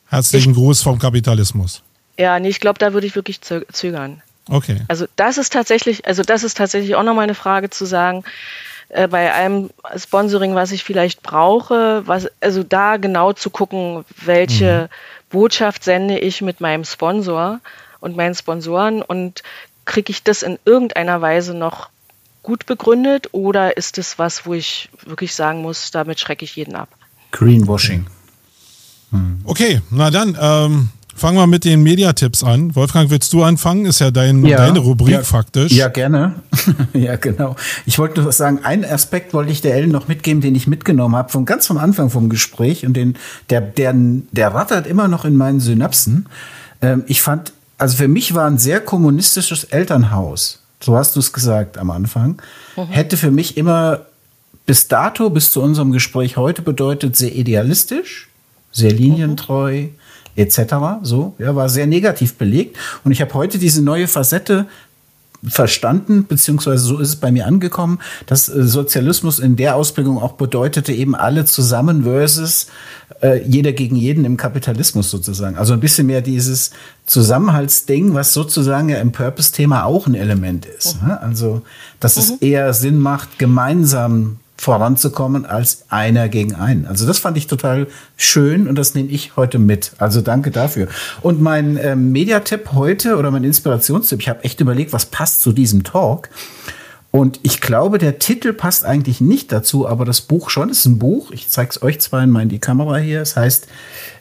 [0.08, 1.82] Herzlichen ich, Gruß vom Kapitalismus.
[2.18, 4.22] Ja, nee, ich glaube, da würde ich wirklich zögern.
[4.50, 4.82] Okay.
[4.88, 8.24] Also das ist tatsächlich, also das ist tatsächlich auch nochmal eine Frage zu sagen,
[8.90, 14.90] äh, bei einem Sponsoring, was ich vielleicht brauche, was, also da genau zu gucken, welche
[14.90, 15.30] mhm.
[15.30, 17.60] Botschaft sende ich mit meinem Sponsor
[18.00, 19.44] und meinen Sponsoren und
[19.86, 21.90] kriege ich das in irgendeiner Weise noch
[22.44, 26.76] gut begründet oder ist es was, wo ich wirklich sagen muss, damit schrecke ich jeden
[26.76, 26.90] ab?
[27.32, 28.06] Greenwashing.
[29.46, 32.76] Okay, na dann, ähm, Fangen wir mit den Mediatipps an.
[32.76, 33.86] Wolfgang, willst du anfangen?
[33.86, 35.72] Ist ja, dein, ja deine Rubrik ja, faktisch.
[35.72, 36.34] Ja, gerne.
[36.94, 37.56] ja, genau.
[37.86, 41.16] Ich wollte nur sagen, einen Aspekt wollte ich der Ellen noch mitgeben, den ich mitgenommen
[41.16, 43.16] habe, von ganz vom Anfang vom Gespräch und den,
[43.52, 46.26] der, der, der rattert immer noch in meinen Synapsen.
[46.82, 51.32] Ähm, ich fand, also für mich war ein sehr kommunistisches Elternhaus, so hast du es
[51.32, 52.42] gesagt am Anfang,
[52.76, 52.88] mhm.
[52.88, 54.02] hätte für mich immer
[54.66, 58.30] bis dato, bis zu unserem Gespräch heute bedeutet, sehr idealistisch,
[58.72, 60.03] sehr linientreu, mhm
[60.36, 60.76] etc.
[61.04, 62.78] So, ja, war sehr negativ belegt.
[63.04, 64.68] Und ich habe heute diese neue Facette
[65.46, 70.34] verstanden, beziehungsweise so ist es bei mir angekommen, dass äh, Sozialismus in der Ausprägung auch
[70.34, 72.68] bedeutete, eben alle zusammen versus
[73.22, 75.58] äh, jeder gegen jeden im Kapitalismus sozusagen.
[75.58, 76.72] Also ein bisschen mehr dieses
[77.06, 81.02] Zusammenhaltsding, was sozusagen ja im Purpose-Thema auch ein Element ist.
[81.02, 81.12] Mhm.
[81.12, 81.62] Also,
[82.00, 82.22] dass mhm.
[82.22, 86.88] es eher Sinn macht, gemeinsam voranzukommen als einer gegen einen.
[86.88, 89.92] Also das fand ich total schön und das nehme ich heute mit.
[89.98, 90.88] Also danke dafür.
[91.22, 95.52] Und mein ähm, Mediatipp heute oder mein Inspirationstipp, ich habe echt überlegt, was passt zu
[95.52, 96.30] diesem Talk.
[97.12, 100.72] Und ich glaube, der Titel passt eigentlich nicht dazu, aber das Buch schon.
[100.72, 101.30] Es ist ein Buch.
[101.30, 103.22] Ich zeige es euch zwar in die Kamera hier.
[103.22, 103.68] Es heißt,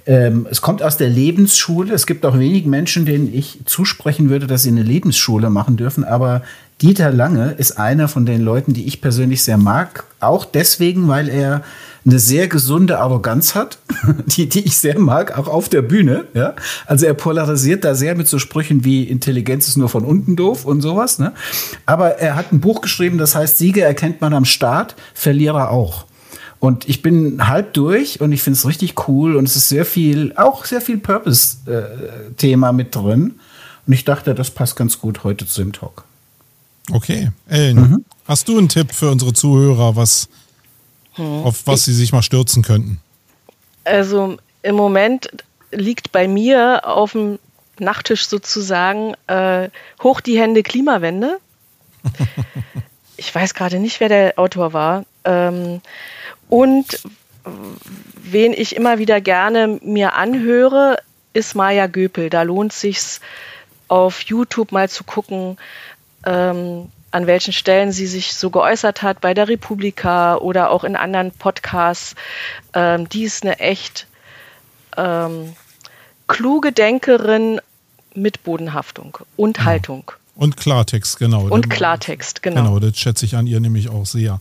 [0.05, 1.95] ähm, es kommt aus der Lebensschule.
[1.95, 6.05] Es gibt auch wenig Menschen, denen ich zusprechen würde, dass sie eine Lebensschule machen dürfen.
[6.05, 6.43] Aber
[6.83, 10.03] Dieter Lange ist einer von den Leuten, die ich persönlich sehr mag.
[10.19, 11.63] Auch deswegen, weil er
[12.05, 13.79] eine sehr gesunde Arroganz hat,
[14.27, 16.25] die, die ich sehr mag, auch auf der Bühne.
[16.35, 16.55] Ja?
[16.87, 20.65] Also er polarisiert da sehr mit so Sprüchen wie Intelligenz ist nur von unten doof
[20.65, 21.21] und sowas.
[21.21, 21.33] Ne?
[21.87, 26.07] Aber er hat ein Buch geschrieben, das heißt, Sieger erkennt man am Start, Verlierer auch.
[26.59, 29.85] Und ich bin halb durch und ich finde es richtig cool und es ist sehr
[29.85, 33.35] viel, auch sehr viel Purpose-Thema äh, mit drin.
[33.87, 36.05] Und ich dachte, das passt ganz gut heute zu dem Talk.
[36.91, 38.05] Okay, Ellen, mhm.
[38.27, 40.29] hast du einen Tipp für unsere Zuhörer, was,
[41.15, 41.45] hm.
[41.45, 43.01] auf was ich, sie sich mal stürzen könnten?
[43.85, 45.29] Also im Moment
[45.71, 47.39] liegt bei mir auf dem
[47.79, 49.71] Nachttisch sozusagen äh,
[50.03, 51.39] hoch die Hände Klimawende.
[53.17, 55.05] ich weiß gerade nicht, wer der Autor war.
[55.25, 55.81] Ähm,
[56.49, 57.01] und
[58.23, 60.99] wen ich immer wieder gerne mir anhöre,
[61.33, 62.31] ist Maya Göpel.
[62.31, 63.21] Da lohnt sich's
[63.89, 65.57] auf YouTube mal zu gucken,
[66.25, 70.97] ähm, an welchen Stellen sie sich so geäußert hat bei der Republika oder auch in
[70.97, 72.15] anderen Podcasts.
[72.73, 74.07] Ähm, die ist eine echt
[74.97, 75.55] ähm,
[76.27, 77.61] kluge Denkerin
[78.15, 79.65] mit Bodenhaftung und.
[79.65, 80.13] Haltung.
[80.35, 81.43] Und Klartext, genau.
[81.43, 82.63] Und Klartext, genau.
[82.63, 84.41] Genau, das schätze ich an ihr nämlich auch sehr.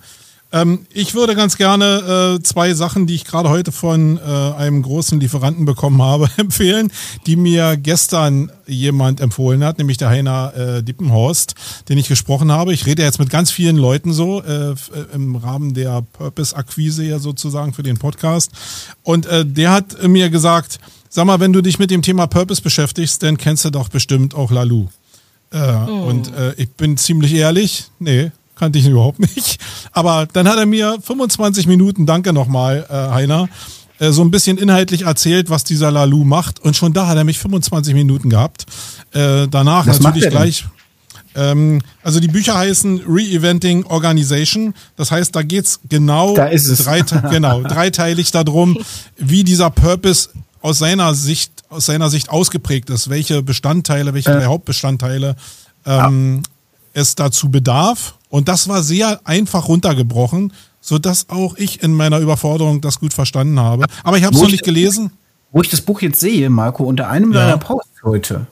[0.53, 4.81] Ähm, ich würde ganz gerne äh, zwei Sachen, die ich gerade heute von äh, einem
[4.81, 6.91] großen Lieferanten bekommen habe, empfehlen,
[7.25, 11.55] die mir gestern jemand empfohlen hat, nämlich der Heiner äh, Dippenhorst,
[11.89, 12.73] den ich gesprochen habe.
[12.73, 14.75] Ich rede jetzt mit ganz vielen Leuten so äh, äh,
[15.13, 18.51] im Rahmen der Purpose-Akquise ja sozusagen für den Podcast.
[19.03, 20.79] Und äh, der hat mir gesagt,
[21.09, 24.35] sag mal, wenn du dich mit dem Thema Purpose beschäftigst, dann kennst du doch bestimmt
[24.35, 24.87] auch Lalu.
[25.53, 26.01] Äh, mm.
[26.01, 28.31] Und äh, ich bin ziemlich ehrlich, nee,
[28.61, 29.57] kannte ich ihn überhaupt nicht.
[29.91, 33.49] Aber dann hat er mir 25 Minuten, danke nochmal, äh, Heiner,
[33.97, 36.59] äh, so ein bisschen inhaltlich erzählt, was dieser Lalu macht.
[36.59, 38.67] Und schon da hat er mich 25 Minuten gehabt.
[39.13, 40.65] Äh, danach was natürlich gleich.
[41.33, 44.75] Ähm, also die Bücher heißen Re-Eventing Organization.
[44.95, 46.49] Das heißt, da geht's genau, da.
[46.49, 47.01] Drei,
[47.31, 48.77] genau dreiteilig darum,
[49.17, 50.29] wie dieser Purpose
[50.61, 54.45] aus seiner Sicht aus seiner Sicht ausgeprägt ist, welche Bestandteile, welche äh.
[54.45, 55.35] Hauptbestandteile
[55.85, 57.01] ähm, ja.
[57.01, 62.17] es dazu bedarf und das war sehr einfach runtergebrochen, so dass auch ich in meiner
[62.19, 63.85] Überforderung das gut verstanden habe.
[64.03, 65.11] Aber ich habe es noch nicht gelesen.
[65.51, 67.41] Wo ich das Buch jetzt sehe, Marco, unter einem ja.
[67.41, 68.47] deiner Posts heute.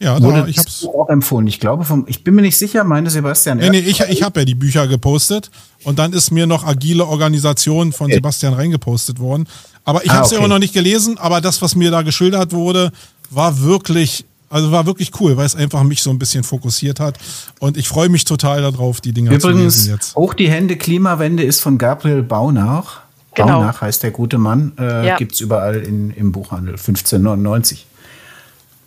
[0.00, 1.46] Ja, da, ich habe es auch empfohlen.
[1.46, 3.58] Ich glaube, vom, ich bin mir nicht sicher, meine Sebastian.
[3.58, 5.52] Nee, nee, ich, ich habe ja die Bücher gepostet
[5.84, 8.16] und dann ist mir noch agile Organisation von okay.
[8.16, 9.46] Sebastian reingepostet worden.
[9.84, 10.40] Aber ich ah, habe es okay.
[10.40, 12.90] ja auch noch nicht gelesen, aber das, was mir da geschildert wurde,
[13.30, 17.18] war wirklich also war wirklich cool, weil es einfach mich so ein bisschen fokussiert hat.
[17.58, 20.14] Und ich freue mich total darauf, die Dinger Übrigens, zu lesen jetzt.
[20.14, 23.00] Hoch die Hände, Klimawende ist von Gabriel Baunach.
[23.34, 23.60] Genau.
[23.60, 24.72] Baunach heißt der gute Mann.
[24.78, 25.16] Äh, ja.
[25.16, 26.74] Gibt es überall in, im Buchhandel.
[26.74, 27.86] 1599.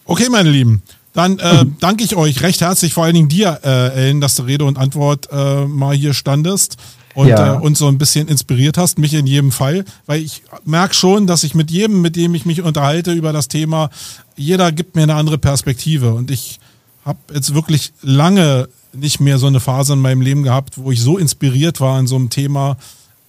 [0.06, 0.84] Okay, meine Lieben.
[1.14, 1.78] Dann äh, mhm.
[1.80, 4.78] danke ich euch recht herzlich, vor allen Dingen dir, äh, Ellen, dass du Rede und
[4.78, 6.78] Antwort äh, mal hier standest
[7.16, 7.56] und ja.
[7.56, 11.26] äh, uns so ein bisschen inspiriert hast, mich in jedem Fall, weil ich merke schon,
[11.26, 13.90] dass ich mit jedem, mit dem ich mich unterhalte über das Thema,
[14.36, 16.60] jeder gibt mir eine andere Perspektive und ich
[17.04, 21.02] habe jetzt wirklich lange nicht mehr so eine Phase in meinem Leben gehabt, wo ich
[21.02, 22.78] so inspiriert war in so einem Thema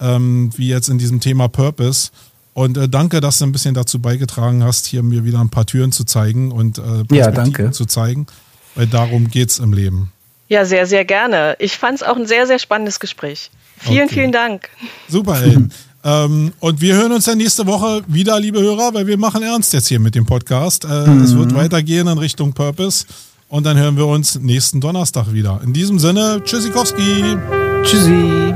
[0.01, 2.11] ähm, wie jetzt in diesem Thema Purpose.
[2.55, 5.67] Und äh, danke, dass du ein bisschen dazu beigetragen hast, hier mir wieder ein paar
[5.67, 7.71] Türen zu zeigen und äh, ja, danke.
[7.71, 8.27] zu zeigen,
[8.75, 10.13] weil darum geht's im Leben.
[10.49, 11.57] Ja, sehr, sehr gerne.
[11.59, 13.51] Ich fand es auch ein sehr, sehr spannendes Gespräch.
[13.79, 14.15] Vielen, okay.
[14.15, 14.69] vielen Dank.
[15.09, 15.73] Super, Ellen.
[16.05, 19.73] ähm, und wir hören uns dann nächste Woche wieder, liebe Hörer, weil wir machen ernst
[19.73, 20.85] jetzt hier mit dem Podcast.
[20.85, 21.23] Äh, mhm.
[21.23, 23.07] Es wird weitergehen in Richtung Purpose.
[23.49, 25.61] Und dann hören wir uns nächsten Donnerstag wieder.
[25.63, 27.37] In diesem Sinne, Tschüssikowski.
[27.85, 28.55] Tschüssi.